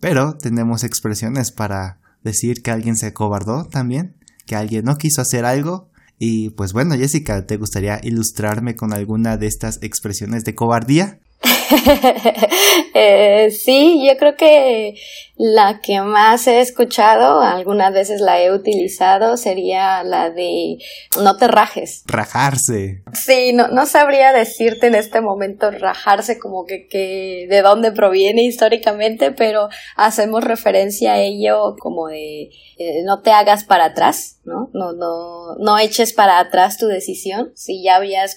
Pero 0.00 0.36
tenemos 0.36 0.82
expresiones 0.82 1.52
para 1.52 2.00
decir 2.24 2.62
que 2.62 2.70
alguien 2.70 2.96
se 2.96 3.06
acobardó 3.06 3.66
también, 3.66 4.16
que 4.46 4.56
alguien 4.56 4.84
no 4.84 4.98
quiso 4.98 5.22
hacer 5.22 5.44
algo. 5.44 5.90
Y 6.18 6.50
pues 6.50 6.72
bueno, 6.72 6.96
Jessica, 6.96 7.46
¿te 7.46 7.56
gustaría 7.56 8.00
ilustrarme 8.02 8.74
con 8.74 8.92
alguna 8.92 9.36
de 9.36 9.46
estas 9.46 9.78
expresiones 9.82 10.44
de 10.44 10.54
cobardía? 10.54 11.20
eh, 12.94 13.50
sí, 13.50 14.06
yo 14.06 14.18
creo 14.18 14.36
que 14.36 14.94
la 15.42 15.80
que 15.80 16.02
más 16.02 16.46
he 16.48 16.60
escuchado, 16.60 17.40
algunas 17.40 17.94
veces 17.94 18.20
la 18.20 18.42
he 18.42 18.52
utilizado, 18.52 19.38
sería 19.38 20.04
la 20.04 20.28
de 20.28 20.76
no 21.18 21.38
te 21.38 21.48
rajes. 21.48 22.04
Rajarse. 22.04 23.02
Sí, 23.14 23.54
no, 23.54 23.68
no 23.68 23.86
sabría 23.86 24.34
decirte 24.34 24.88
en 24.88 24.96
este 24.96 25.22
momento 25.22 25.70
rajarse 25.70 26.38
como 26.38 26.66
que, 26.66 26.88
que 26.88 27.46
de 27.48 27.62
dónde 27.62 27.90
proviene 27.90 28.42
históricamente, 28.42 29.32
pero 29.32 29.70
hacemos 29.96 30.44
referencia 30.44 31.14
a 31.14 31.20
ello 31.20 31.74
como 31.78 32.08
de 32.08 32.50
eh, 32.76 33.02
no 33.04 33.22
te 33.22 33.30
hagas 33.30 33.64
para 33.64 33.86
atrás, 33.86 34.40
¿no? 34.44 34.70
No, 34.74 34.92
no, 34.92 35.54
no 35.58 35.78
eches 35.78 36.12
para 36.12 36.38
atrás 36.38 36.76
tu 36.76 36.86
decisión. 36.86 37.52
Si 37.54 37.82
ya 37.82 37.96
habías 37.96 38.36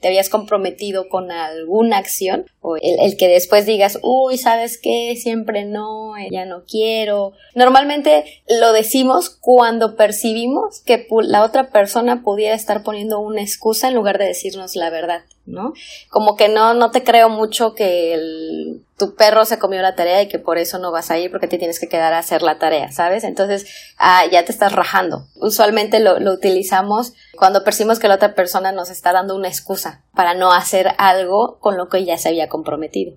te 0.00 0.08
habías 0.08 0.28
comprometido 0.28 1.08
con 1.08 1.30
alguna 1.30 1.98
acción, 1.98 2.46
o 2.60 2.76
el, 2.76 3.16
que 3.16 3.28
después 3.28 3.66
digas, 3.66 3.98
uy, 4.02 4.38
¿sabes 4.38 4.78
qué? 4.80 5.16
Siempre 5.16 5.64
no, 5.64 6.16
ya 6.32 6.46
no 6.46 6.64
quiero. 6.64 7.32
Normalmente 7.54 8.42
lo 8.48 8.72
decimos 8.72 9.30
cuando 9.30 9.96
percibimos 9.96 10.80
que 10.80 11.06
la 11.24 11.44
otra 11.44 11.70
persona 11.70 12.22
pudiera 12.22 12.54
estar 12.54 12.82
poniendo 12.82 13.20
una 13.20 13.42
excusa 13.42 13.88
en 13.88 13.94
lugar 13.94 14.18
de 14.18 14.26
decirnos 14.26 14.74
la 14.74 14.90
verdad, 14.90 15.22
¿no? 15.46 15.72
Como 16.08 16.36
que 16.36 16.48
no, 16.48 16.74
no 16.74 16.90
te 16.90 17.02
creo 17.02 17.28
mucho 17.28 17.74
que 17.74 18.14
el, 18.14 18.84
tu 18.96 19.14
perro 19.14 19.44
se 19.44 19.58
comió 19.58 19.82
la 19.82 19.96
tarea 19.96 20.22
y 20.22 20.28
que 20.28 20.38
por 20.38 20.58
eso 20.58 20.78
no 20.78 20.92
vas 20.92 21.10
a 21.10 21.18
ir 21.18 21.30
porque 21.30 21.48
te 21.48 21.58
tienes 21.58 21.80
que 21.80 21.88
quedar 21.88 22.12
a 22.12 22.18
hacer 22.18 22.42
la 22.42 22.58
tarea, 22.58 22.92
¿sabes? 22.92 23.24
Entonces, 23.24 23.66
ah, 23.98 24.24
ya 24.30 24.44
te 24.44 24.52
estás 24.52 24.72
rajando. 24.72 25.26
Usualmente 25.34 25.98
lo, 25.98 26.20
lo 26.20 26.32
utilizamos 26.32 27.14
cuando 27.36 27.64
percibimos 27.64 27.98
que 27.98 28.08
la 28.08 28.14
otra 28.14 28.34
persona 28.34 28.72
nos 28.72 28.90
está 28.90 29.12
dando 29.12 29.34
una 29.34 29.48
excusa 29.48 30.02
para 30.14 30.34
no 30.34 30.52
hacer 30.52 30.88
algo 30.98 31.58
con 31.60 31.76
lo 31.76 31.88
que 31.88 32.04
ya 32.04 32.16
se 32.18 32.28
había 32.28 32.48
comprometido. 32.48 33.16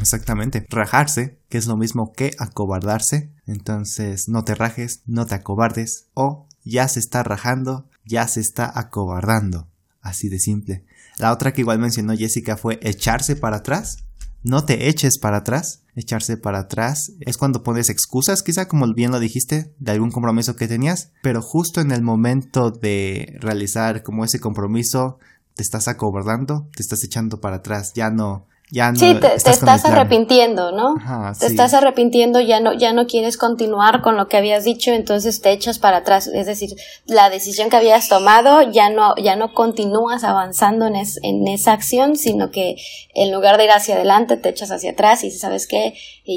exactamente. 0.00 0.66
Rajarse, 0.70 1.38
que 1.48 1.58
es 1.58 1.66
lo 1.66 1.76
mismo 1.76 2.12
que 2.14 2.30
acobardarse. 2.38 3.30
Entonces, 3.46 4.28
no 4.28 4.44
te 4.44 4.54
rajes, 4.54 5.02
no 5.06 5.26
te 5.26 5.34
acobardes 5.34 6.08
o 6.14 6.46
ya 6.64 6.88
se 6.88 6.98
está 6.98 7.22
rajando, 7.22 7.86
ya 8.04 8.26
se 8.26 8.40
está 8.40 8.70
acobardando. 8.74 9.68
Así 10.06 10.28
de 10.28 10.38
simple. 10.38 10.84
La 11.18 11.32
otra 11.32 11.52
que 11.52 11.62
igual 11.62 11.80
mencionó 11.80 12.16
Jessica 12.16 12.56
fue 12.56 12.78
echarse 12.80 13.34
para 13.34 13.56
atrás. 13.56 14.04
No 14.44 14.64
te 14.64 14.88
eches 14.88 15.18
para 15.18 15.38
atrás. 15.38 15.82
Echarse 15.96 16.36
para 16.36 16.60
atrás 16.60 17.10
es 17.18 17.36
cuando 17.36 17.64
pones 17.64 17.90
excusas, 17.90 18.44
quizá 18.44 18.68
como 18.68 18.86
bien 18.94 19.10
lo 19.10 19.18
dijiste, 19.18 19.74
de 19.80 19.90
algún 19.90 20.12
compromiso 20.12 20.54
que 20.54 20.68
tenías, 20.68 21.10
pero 21.22 21.42
justo 21.42 21.80
en 21.80 21.90
el 21.90 22.02
momento 22.02 22.70
de 22.70 23.36
realizar 23.40 24.04
como 24.04 24.24
ese 24.24 24.38
compromiso, 24.38 25.18
te 25.54 25.62
estás 25.62 25.88
acobardando, 25.88 26.68
te 26.76 26.82
estás 26.82 27.02
echando 27.02 27.40
para 27.40 27.56
atrás, 27.56 27.92
ya 27.94 28.10
no, 28.10 28.46
ya 28.70 28.90
no. 28.90 28.98
Sí, 28.98 29.14
te 29.20 29.34
estás, 29.34 29.84
arrepintiendo, 29.84 30.72
¿no? 30.72 30.96
te 31.38 31.46
estás 31.46 31.72
arrepintiendo, 31.72 32.40
ya 32.40 32.58
no, 32.58 32.72
ya 32.72 32.92
no 32.92 33.06
quieres 33.06 33.36
continuar 33.36 34.02
con 34.02 34.16
lo 34.16 34.26
que 34.26 34.36
habías 34.36 34.64
dicho, 34.64 34.90
entonces 34.92 35.40
te 35.40 35.52
echas 35.52 35.78
para 35.78 35.98
atrás. 35.98 36.26
Es 36.26 36.46
decir, 36.46 36.70
la 37.06 37.30
decisión 37.30 37.70
que 37.70 37.76
habías 37.76 38.08
tomado 38.08 38.62
ya 38.72 38.90
no, 38.90 39.14
ya 39.16 39.36
no 39.36 39.54
continúas 39.54 40.24
avanzando 40.24 40.86
en, 40.86 40.96
en 40.96 41.48
esa 41.48 41.72
acción, 41.72 42.16
sino 42.16 42.50
que 42.50 42.76
en 43.14 43.32
lugar 43.32 43.56
de 43.56 43.64
ir 43.64 43.70
hacia 43.70 43.94
adelante, 43.94 44.36
te 44.36 44.48
echas 44.48 44.72
hacia 44.72 44.90
atrás 44.92 45.22
y 45.22 45.30
sabes 45.30 45.68
que 45.68 45.94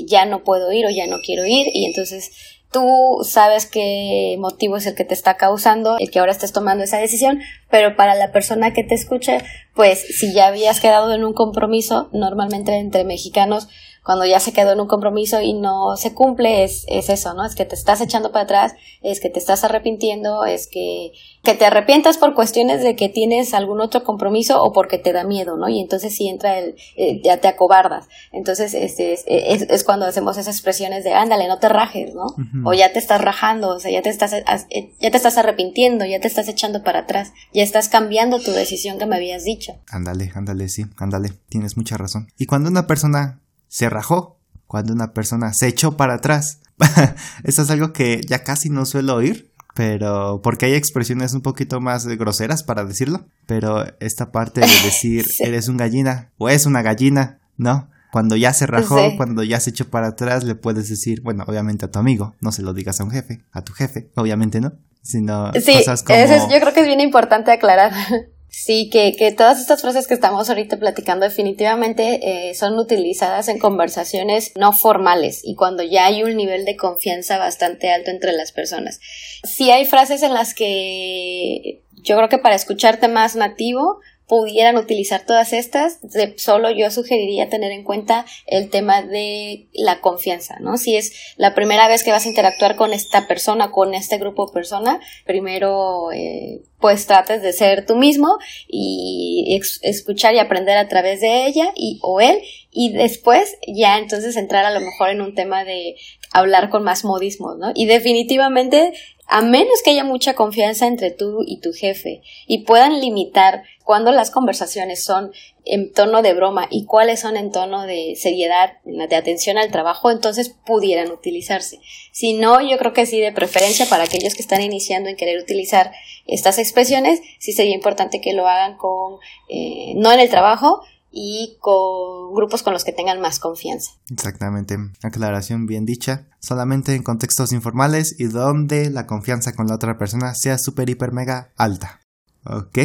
ya 0.07 0.25
no 0.25 0.43
puedo 0.43 0.71
ir 0.71 0.85
o 0.85 0.89
ya 0.89 1.07
no 1.07 1.17
quiero 1.25 1.45
ir, 1.45 1.67
y 1.73 1.85
entonces 1.85 2.31
tú 2.71 3.19
sabes 3.23 3.65
qué 3.65 4.36
motivo 4.39 4.77
es 4.77 4.86
el 4.86 4.95
que 4.95 5.05
te 5.05 5.13
está 5.13 5.38
causando 5.38 5.95
el 5.99 6.12
que 6.12 6.19
ahora 6.19 6.32
estés 6.32 6.53
tomando 6.53 6.84
esa 6.84 6.97
decisión, 6.97 7.39
pero 7.69 7.95
para 7.95 8.15
la 8.15 8.32
persona 8.32 8.73
que 8.73 8.84
te 8.84 8.95
escuche, 8.95 9.39
pues 9.73 9.99
si 9.99 10.34
ya 10.34 10.47
habías 10.47 10.79
quedado 10.79 11.13
en 11.13 11.23
un 11.23 11.34
compromiso, 11.34 12.10
normalmente 12.13 12.75
entre 12.75 13.03
mexicanos, 13.03 13.67
cuando 14.03 14.25
ya 14.25 14.39
se 14.39 14.53
quedó 14.53 14.71
en 14.71 14.79
un 14.79 14.88
compromiso 14.88 15.41
y 15.41 15.53
no 15.53 15.95
se 15.97 16.13
cumple, 16.13 16.63
es, 16.63 16.85
es 16.88 17.09
eso, 17.09 17.33
¿no? 17.33 17.45
Es 17.45 17.55
que 17.55 17.65
te 17.65 17.75
estás 17.75 18.01
echando 18.01 18.31
para 18.31 18.43
atrás, 18.43 18.73
es 19.01 19.19
que 19.19 19.29
te 19.29 19.39
estás 19.39 19.63
arrepintiendo, 19.63 20.45
es 20.45 20.67
que, 20.67 21.12
que 21.43 21.53
te 21.53 21.65
arrepientas 21.65 22.17
por 22.17 22.33
cuestiones 22.33 22.83
de 22.83 22.95
que 22.95 23.09
tienes 23.09 23.53
algún 23.53 23.81
otro 23.81 24.03
compromiso 24.03 24.63
o 24.63 24.71
porque 24.71 24.97
te 24.97 25.13
da 25.13 25.23
miedo, 25.23 25.57
¿no? 25.57 25.69
Y 25.69 25.79
entonces 25.79 26.15
si 26.15 26.27
entra 26.27 26.59
el, 26.59 26.75
eh, 26.97 27.21
ya 27.23 27.38
te 27.38 27.47
acobardas. 27.47 28.07
Entonces 28.31 28.73
este, 28.73 29.13
es, 29.13 29.23
es, 29.27 29.63
es, 29.69 29.83
cuando 29.83 30.05
hacemos 30.05 30.38
esas 30.38 30.55
expresiones 30.55 31.03
de, 31.03 31.13
ándale, 31.13 31.47
no 31.47 31.59
te 31.59 31.69
rajes, 31.69 32.13
¿no? 32.13 32.25
O 32.65 32.73
ya 32.73 32.91
te 32.91 32.99
estás 32.99 33.21
rajando, 33.21 33.69
o 33.69 33.79
sea, 33.79 33.91
ya 33.91 34.01
te 34.01 34.09
estás, 34.09 34.33
eh, 34.33 34.93
ya 34.99 35.12
te 35.12 35.17
estás 35.17 35.38
arrepintiendo, 35.38 36.05
ya 36.05 36.19
te 36.19 36.27
estás 36.27 36.47
echando 36.47 36.83
para 36.83 36.99
atrás, 36.99 37.33
ya 37.53 37.63
estás 37.63 37.89
cambiando 37.89 38.39
tu 38.39 38.51
decisión 38.51 38.97
que 38.97 39.05
me 39.05 39.15
habías 39.15 39.43
dicho. 39.43 39.73
Ándale, 39.88 40.31
ándale, 40.35 40.69
sí, 40.69 40.85
ándale, 40.97 41.29
tienes 41.49 41.77
mucha 41.77 41.97
razón. 41.97 42.27
Y 42.38 42.45
cuando 42.45 42.69
una 42.69 42.88
persona 42.88 43.41
se 43.69 43.89
rajó, 43.89 44.38
cuando 44.67 44.93
una 44.93 45.13
persona 45.13 45.53
se 45.53 45.67
echó 45.67 45.95
para 45.95 46.15
atrás, 46.15 46.60
eso 47.43 47.62
es 47.62 47.69
algo 47.69 47.93
que 47.93 48.21
ya 48.27 48.43
casi 48.43 48.69
no 48.69 48.86
suelo 48.86 49.15
oír, 49.15 49.51
pero 49.73 50.41
porque 50.43 50.65
hay 50.65 50.73
expresiones 50.73 51.34
un 51.34 51.41
poquito 51.41 51.79
más 51.79 52.05
groseras 52.05 52.63
para 52.63 52.84
decirlo, 52.84 53.25
pero 53.45 53.86
esta 54.01 54.32
parte 54.32 54.62
de 54.62 54.67
decir 54.67 55.25
eres 55.39 55.69
un 55.69 55.77
gallina 55.77 56.32
o 56.38 56.49
es 56.49 56.65
una 56.65 56.82
gallina, 56.82 57.39
¿no? 57.55 57.89
Cuando 58.12 58.36
ya 58.36 58.53
se 58.53 58.65
rajó, 58.65 59.15
cuando 59.17 59.43
ya 59.43 59.60
se 59.60 59.69
echó 59.69 59.89
para 59.89 60.08
atrás, 60.08 60.43
le 60.43 60.55
puedes 60.55 60.89
decir, 60.89 61.21
bueno, 61.21 61.45
obviamente 61.47 61.86
a 61.86 61.91
tu 61.91 61.99
amigo, 61.99 62.36
no 62.41 62.51
se 62.51 62.63
lo 62.63 62.73
digas 62.73 62.99
a 62.99 63.03
un 63.03 63.12
jefe, 63.12 63.45
a 63.51 63.63
tu 63.63 63.71
jefe, 63.73 64.10
obviamente 64.15 64.60
no, 64.60 64.73
sino 65.03 65.53
sí, 65.53 65.73
cosas 65.73 66.03
como... 66.03 66.17
yo 66.17 66.60
creo 66.60 66.73
que 66.73 66.82
es 66.82 66.88
bien 66.88 67.01
importante 67.01 67.51
aclarar. 67.51 67.93
Sí, 68.51 68.89
que, 68.89 69.13
que 69.15 69.31
todas 69.31 69.59
estas 69.59 69.81
frases 69.81 70.07
que 70.07 70.15
estamos 70.15 70.49
ahorita 70.49 70.77
platicando 70.77 71.25
definitivamente 71.25 72.49
eh, 72.49 72.55
son 72.55 72.77
utilizadas 72.79 73.47
en 73.47 73.59
conversaciones 73.59 74.53
no 74.55 74.73
formales 74.73 75.41
y 75.43 75.55
cuando 75.55 75.83
ya 75.83 76.05
hay 76.07 76.23
un 76.23 76.35
nivel 76.35 76.65
de 76.65 76.75
confianza 76.75 77.38
bastante 77.38 77.91
alto 77.91 78.09
entre 78.09 78.31
las 78.33 78.51
personas. 78.51 78.99
Sí 79.43 79.69
hay 79.69 79.85
frases 79.85 80.23
en 80.23 80.33
las 80.33 80.55
que 80.55 81.83
yo 82.01 82.15
creo 82.17 82.29
que 82.29 82.39
para 82.39 82.55
escucharte 82.55 83.07
más 83.07 83.35
nativo 83.35 83.99
pudieran 84.29 84.77
utilizar 84.77 85.25
todas 85.25 85.53
estas, 85.53 85.99
solo 86.37 86.69
yo 86.69 86.91
sugeriría 86.91 87.49
tener 87.49 87.71
en 87.71 87.83
cuenta 87.83 88.27
el 88.45 88.69
tema 88.69 89.01
de 89.01 89.67
la 89.73 90.01
confianza, 90.01 90.57
¿no? 90.59 90.77
Si 90.77 90.95
es 90.95 91.33
la 91.35 91.55
primera 91.55 91.87
vez 91.87 92.03
que 92.03 92.11
vas 92.11 92.27
a 92.27 92.29
interactuar 92.29 92.75
con 92.75 92.93
esta 92.93 93.27
persona, 93.27 93.71
con 93.71 93.95
este 93.95 94.19
grupo 94.19 94.45
de 94.45 94.53
persona, 94.53 94.99
primero 95.25 96.11
eh, 96.11 96.61
pues 96.79 97.07
trates 97.07 97.41
de 97.41 97.53
ser 97.53 97.87
tú 97.87 97.95
mismo 97.95 98.27
y 98.67 99.59
escuchar 99.81 100.35
y 100.35 100.39
aprender 100.39 100.77
a 100.77 100.87
través 100.87 101.21
de 101.21 101.47
ella 101.47 101.73
y 101.75 101.97
o 102.03 102.21
él 102.21 102.39
y 102.71 102.93
después 102.93 103.57
ya 103.67 103.97
entonces 103.97 104.35
entrar 104.35 104.63
a 104.63 104.71
lo 104.71 104.79
mejor 104.79 105.09
en 105.09 105.21
un 105.21 105.33
tema 105.33 105.65
de 105.65 105.95
hablar 106.31 106.69
con 106.69 106.83
más 106.83 107.03
modismos, 107.03 107.57
¿no? 107.57 107.71
Y 107.73 107.87
definitivamente 107.87 108.93
a 109.29 109.43
menos 109.43 109.81
que 109.83 109.91
haya 109.91 110.03
mucha 110.03 110.33
confianza 110.33 110.87
entre 110.87 111.11
tú 111.11 111.43
y 111.45 111.59
tu 111.59 111.71
jefe 111.71 112.21
y 112.47 112.63
puedan 112.63 112.99
limitar 112.99 113.63
cuándo 113.89 114.12
las 114.12 114.30
conversaciones 114.30 115.04
son 115.04 115.32
en 115.65 115.91
tono 115.91 116.21
de 116.21 116.36
broma 116.36 116.67
y 116.69 116.86
cuáles 116.86 117.21
son 117.21 117.36
en 117.38 117.52
tono 117.52 117.88
de 117.88 118.13
seriedad, 118.15 118.73
de 118.84 119.15
atención 119.15 119.58
al 119.58 119.71
trabajo, 119.71 120.12
entonces 120.12 120.49
pudieran 120.63 121.10
utilizarse. 121.10 121.80
Si 122.12 122.34
no, 122.34 122.62
yo 122.62 122.78
creo 122.78 122.93
que 122.93 123.08
sí, 123.08 123.19
de 123.19 123.32
preferencia 123.32 123.88
para 123.88 124.04
aquellos 124.04 124.36
que 124.36 124.43
están 124.43 124.62
iniciando 124.62 125.10
en 125.10 125.15
querer 125.15 125.41
utilizar 125.41 125.91
estas 126.28 126.60
expresiones, 126.60 127.19
sí 127.39 127.52
sería 127.52 127.73
importante 127.73 128.21
que 128.21 128.34
lo 128.34 128.47
hagan 128.47 128.78
con, 128.78 129.15
eh, 129.49 129.93
no 129.95 130.12
en 130.12 130.19
el 130.19 130.30
trabajo, 130.30 130.84
y 131.10 131.58
con 131.60 132.36
grupos 132.36 132.62
con 132.62 132.73
los 132.73 132.84
que 132.84 132.91
tengan 132.91 133.19
más 133.19 133.39
confianza. 133.39 133.93
Exactamente, 134.12 134.78
aclaración 135.02 135.65
bien 135.65 135.88
dicha, 135.88 136.28
solamente 136.39 136.93
en 136.93 137.02
contextos 137.02 137.54
informales 137.54 138.19
y 138.19 138.25
donde 138.25 138.91
la 138.91 139.08
confianza 139.08 139.54
con 139.54 139.65
la 139.65 139.73
otra 139.73 139.97
persona 139.97 140.36
sea 140.36 140.60
super 140.60 140.88
hiper 140.88 141.12
mega 141.12 141.52
alta. 141.58 142.02
Ok, 142.45 142.78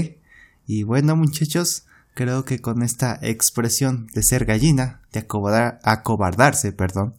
y 0.66 0.82
bueno 0.82 1.16
muchachos, 1.16 1.86
creo 2.14 2.44
que 2.44 2.60
con 2.60 2.82
esta 2.82 3.18
expresión 3.22 4.06
de 4.14 4.22
ser 4.22 4.44
gallina, 4.44 5.02
de 5.12 5.20
acobardar, 5.20 5.80
acobardarse, 5.82 6.72
perdón, 6.72 7.14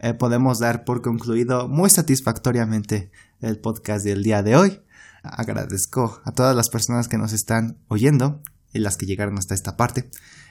eh, 0.00 0.14
podemos 0.14 0.58
dar 0.60 0.84
por 0.84 1.02
concluido 1.02 1.68
muy 1.68 1.90
satisfactoriamente 1.90 3.10
el 3.40 3.58
podcast 3.58 4.04
del 4.04 4.22
día 4.22 4.42
de 4.42 4.56
hoy. 4.56 4.80
Agradezco 5.22 6.20
a 6.24 6.32
todas 6.32 6.54
las 6.54 6.68
personas 6.68 7.08
que 7.08 7.18
nos 7.18 7.32
están 7.32 7.78
oyendo 7.88 8.40
y 8.72 8.78
las 8.78 8.96
que 8.96 9.06
llegaron 9.06 9.38
hasta 9.38 9.54
esta 9.54 9.76
parte. 9.76 10.08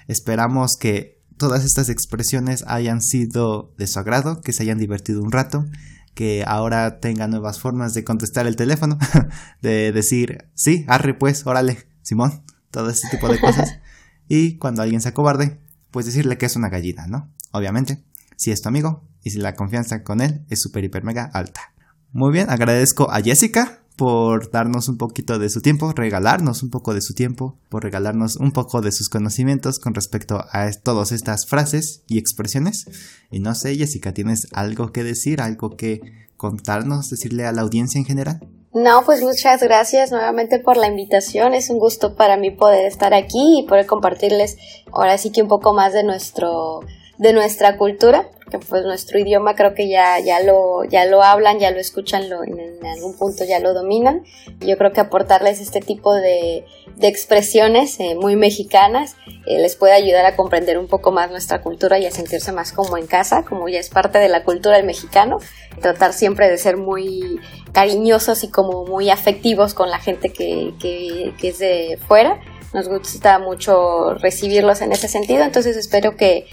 Esperamos 0.07 0.77
que 0.77 1.21
todas 1.37 1.63
estas 1.63 1.89
expresiones 1.89 2.65
hayan 2.67 3.01
sido 3.01 3.73
de 3.77 3.87
su 3.87 3.99
agrado, 3.99 4.41
que 4.41 4.53
se 4.53 4.63
hayan 4.63 4.79
divertido 4.79 5.23
un 5.23 5.31
rato, 5.31 5.65
que 6.13 6.43
ahora 6.45 6.99
tengan 6.99 7.31
nuevas 7.31 7.59
formas 7.59 7.93
de 7.93 8.03
contestar 8.03 8.47
el 8.47 8.55
teléfono, 8.55 8.97
de 9.61 9.91
decir, 9.91 10.49
sí, 10.55 10.83
arre 10.87 11.13
pues, 11.13 11.45
órale, 11.45 11.86
Simón, 12.07 12.41
todo 12.71 12.89
ese 12.89 13.09
tipo 13.09 13.27
de 13.27 13.37
cosas. 13.37 13.79
y 14.29 14.53
cuando 14.59 14.81
alguien 14.81 15.01
se 15.01 15.09
acobarde, 15.09 15.59
pues 15.91 16.05
decirle 16.05 16.37
que 16.37 16.45
es 16.45 16.55
una 16.55 16.69
gallina, 16.69 17.05
¿no? 17.05 17.29
Obviamente, 17.51 18.01
si 18.37 18.51
es 18.51 18.61
tu 18.61 18.69
amigo 18.69 19.03
y 19.23 19.31
si 19.31 19.39
la 19.39 19.55
confianza 19.55 20.03
con 20.03 20.21
él 20.21 20.45
es 20.49 20.61
súper, 20.61 20.85
hiper, 20.85 21.03
mega 21.03 21.25
alta. 21.25 21.73
Muy 22.13 22.31
bien, 22.31 22.49
agradezco 22.49 23.11
a 23.11 23.21
Jessica 23.21 23.81
por 23.97 24.51
darnos 24.51 24.87
un 24.87 24.97
poquito 24.97 25.39
de 25.39 25.49
su 25.49 25.61
tiempo, 25.61 25.91
regalarnos 25.93 26.63
un 26.63 26.69
poco 26.69 26.93
de 26.93 27.01
su 27.01 27.13
tiempo, 27.13 27.57
por 27.67 27.83
regalarnos 27.83 28.37
un 28.37 28.51
poco 28.51 28.81
de 28.81 28.91
sus 28.91 29.09
conocimientos 29.09 29.79
con 29.79 29.95
respecto 29.95 30.45
a 30.51 30.69
todas 30.83 31.11
estas 31.11 31.47
frases 31.47 32.03
y 32.07 32.19
expresiones. 32.19 32.85
Y 33.31 33.39
no 33.39 33.55
sé, 33.55 33.75
Jessica, 33.75 34.13
¿tienes 34.13 34.47
algo 34.53 34.91
que 34.91 35.03
decir, 35.03 35.41
algo 35.41 35.75
que 35.75 36.01
contarnos, 36.37 37.09
decirle 37.09 37.45
a 37.45 37.51
la 37.51 37.63
audiencia 37.63 37.97
en 37.97 38.05
general? 38.05 38.47
No, 38.73 39.01
pues 39.03 39.23
muchas 39.23 39.63
gracias 39.63 40.11
nuevamente 40.11 40.59
por 40.59 40.77
la 40.77 40.87
invitación. 40.87 41.55
Es 41.55 41.71
un 41.71 41.79
gusto 41.79 42.15
para 42.15 42.37
mí 42.37 42.51
poder 42.51 42.85
estar 42.85 43.15
aquí 43.15 43.59
y 43.59 43.67
poder 43.67 43.87
compartirles 43.87 44.57
ahora 44.91 45.17
sí 45.17 45.31
que 45.31 45.41
un 45.41 45.47
poco 45.47 45.73
más 45.73 45.93
de 45.93 46.03
nuestro 46.03 46.81
de 47.17 47.33
nuestra 47.33 47.77
cultura 47.77 48.29
que 48.49 48.59
pues 48.59 48.83
nuestro 48.83 49.19
idioma 49.19 49.55
creo 49.55 49.73
que 49.73 49.89
ya, 49.89 50.19
ya, 50.19 50.41
lo, 50.41 50.83
ya 50.85 51.05
lo 51.05 51.21
hablan, 51.21 51.59
ya 51.59 51.71
lo 51.71 51.79
escuchan, 51.79 52.29
lo, 52.29 52.43
en, 52.43 52.85
algún 52.85 53.17
punto 53.17 53.43
ya 53.43 53.59
lo 53.59 53.73
dominan. 53.73 54.23
Yo 54.59 54.77
creo 54.77 54.93
que 54.93 55.01
aportarles 55.01 55.59
este 55.59 55.81
tipo 55.81 56.13
de, 56.13 56.65
de 56.95 57.07
expresiones 57.07 57.99
eh, 57.99 58.15
muy 58.15 58.35
mexicanas 58.35 59.15
eh, 59.45 59.59
les 59.59 59.75
puede 59.75 59.93
ayudar 59.93 60.25
a 60.25 60.35
comprender 60.35 60.77
un 60.77 60.87
poco 60.87 61.11
más 61.11 61.29
nuestra 61.29 61.61
cultura 61.61 61.99
y 61.99 62.05
a 62.05 62.11
sentirse 62.11 62.51
más 62.51 62.71
como 62.71 62.97
en 62.97 63.07
casa, 63.07 63.43
como 63.43 63.67
ya 63.67 63.79
es 63.79 63.89
parte 63.89 64.19
de 64.19 64.29
la 64.29 64.43
cultura 64.43 64.77
del 64.77 64.85
mexicano. 64.85 65.39
Tratar 65.81 66.13
siempre 66.13 66.49
de 66.49 66.57
ser 66.57 66.77
muy 66.77 67.39
cariñosos 67.73 68.43
y 68.43 68.49
como 68.49 68.85
muy 68.85 69.09
afectivos 69.09 69.73
con 69.73 69.89
la 69.89 69.99
gente 69.99 70.31
que, 70.31 70.73
que, 70.79 71.33
que 71.39 71.49
es 71.49 71.59
de 71.59 71.99
fuera. 72.07 72.39
Nos 72.73 72.87
gusta 72.89 73.39
mucho 73.39 74.13
recibirlos 74.15 74.81
en 74.81 74.91
ese 74.91 75.07
sentido, 75.07 75.43
entonces 75.43 75.77
espero 75.77 76.17
que 76.17 76.47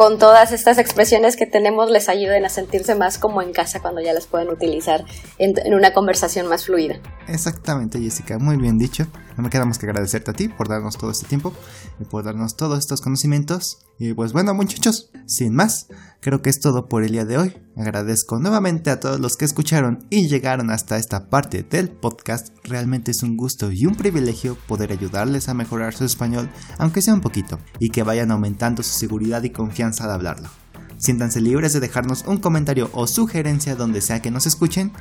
con 0.00 0.16
todas 0.16 0.50
estas 0.52 0.78
expresiones 0.78 1.36
que 1.36 1.44
tenemos 1.44 1.90
les 1.90 2.08
ayuden 2.08 2.46
a 2.46 2.48
sentirse 2.48 2.94
más 2.94 3.18
como 3.18 3.42
en 3.42 3.52
casa 3.52 3.80
cuando 3.80 4.00
ya 4.00 4.14
las 4.14 4.26
pueden 4.26 4.48
utilizar 4.48 5.04
en, 5.36 5.74
una 5.74 5.92
conversación 5.92 6.46
más 6.46 6.64
fluida. 6.64 6.98
Exactamente, 7.28 8.00
Jessica, 8.00 8.38
muy 8.38 8.56
bien 8.56 8.78
dicho. 8.78 9.06
No 9.36 9.42
me 9.42 9.50
queda 9.50 9.66
más 9.66 9.78
que 9.78 9.84
agradecerte 9.84 10.30
a 10.30 10.32
ti 10.32 10.48
por 10.48 10.70
darnos 10.70 10.96
todo 10.96 11.10
este 11.10 11.26
tiempo 11.26 11.52
y 12.00 12.04
por 12.06 12.24
darnos 12.24 12.56
todos 12.56 12.78
estos 12.78 13.02
conocimientos. 13.02 13.89
Y 14.00 14.14
pues 14.14 14.32
bueno, 14.32 14.54
muchachos, 14.54 15.10
sin 15.26 15.54
más, 15.54 15.88
creo 16.20 16.40
que 16.40 16.48
es 16.48 16.58
todo 16.58 16.88
por 16.88 17.04
el 17.04 17.12
día 17.12 17.26
de 17.26 17.36
hoy. 17.36 17.52
Agradezco 17.76 18.38
nuevamente 18.38 18.88
a 18.88 18.98
todos 18.98 19.20
los 19.20 19.36
que 19.36 19.44
escucharon 19.44 20.06
y 20.08 20.26
llegaron 20.26 20.70
hasta 20.70 20.96
esta 20.96 21.28
parte 21.28 21.62
del 21.62 21.90
podcast. 21.90 22.48
Realmente 22.64 23.10
es 23.10 23.22
un 23.22 23.36
gusto 23.36 23.70
y 23.70 23.84
un 23.84 23.96
privilegio 23.96 24.56
poder 24.66 24.90
ayudarles 24.90 25.50
a 25.50 25.54
mejorar 25.54 25.92
su 25.92 26.06
español, 26.06 26.48
aunque 26.78 27.02
sea 27.02 27.12
un 27.12 27.20
poquito, 27.20 27.58
y 27.78 27.90
que 27.90 28.02
vayan 28.02 28.30
aumentando 28.30 28.82
su 28.82 28.98
seguridad 28.98 29.42
y 29.42 29.50
confianza 29.50 30.04
al 30.04 30.12
hablarlo. 30.12 30.48
Siéntanse 30.96 31.42
libres 31.42 31.74
de 31.74 31.80
dejarnos 31.80 32.24
un 32.26 32.38
comentario 32.38 32.88
o 32.94 33.06
sugerencia 33.06 33.76
donde 33.76 34.00
sea 34.00 34.22
que 34.22 34.30
nos 34.30 34.46
escuchen 34.46 34.92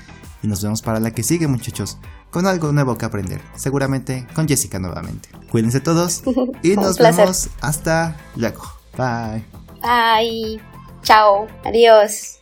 y 0.44 0.48
nos 0.48 0.62
vemos 0.62 0.82
para 0.82 1.00
la 1.00 1.12
que 1.12 1.24
sigue 1.24 1.48
muchachos, 1.48 2.00
con 2.32 2.48
algo 2.48 2.74
nuevo 2.74 2.98
que 2.98 3.06
aprender, 3.06 3.40
seguramente 3.56 4.28
con 4.36 4.46
Jessica 4.46 4.78
nuevamente. 4.78 5.30
Cuídense 5.50 5.80
todos 5.80 6.22
y 6.64 6.76
nos 6.76 6.98
vemos 6.98 7.50
hasta 7.62 8.18
luego. 8.36 8.79
Bye. 8.98 9.44
Bye. 9.82 10.60
Chao. 11.04 11.48
Adiós. 11.64 12.39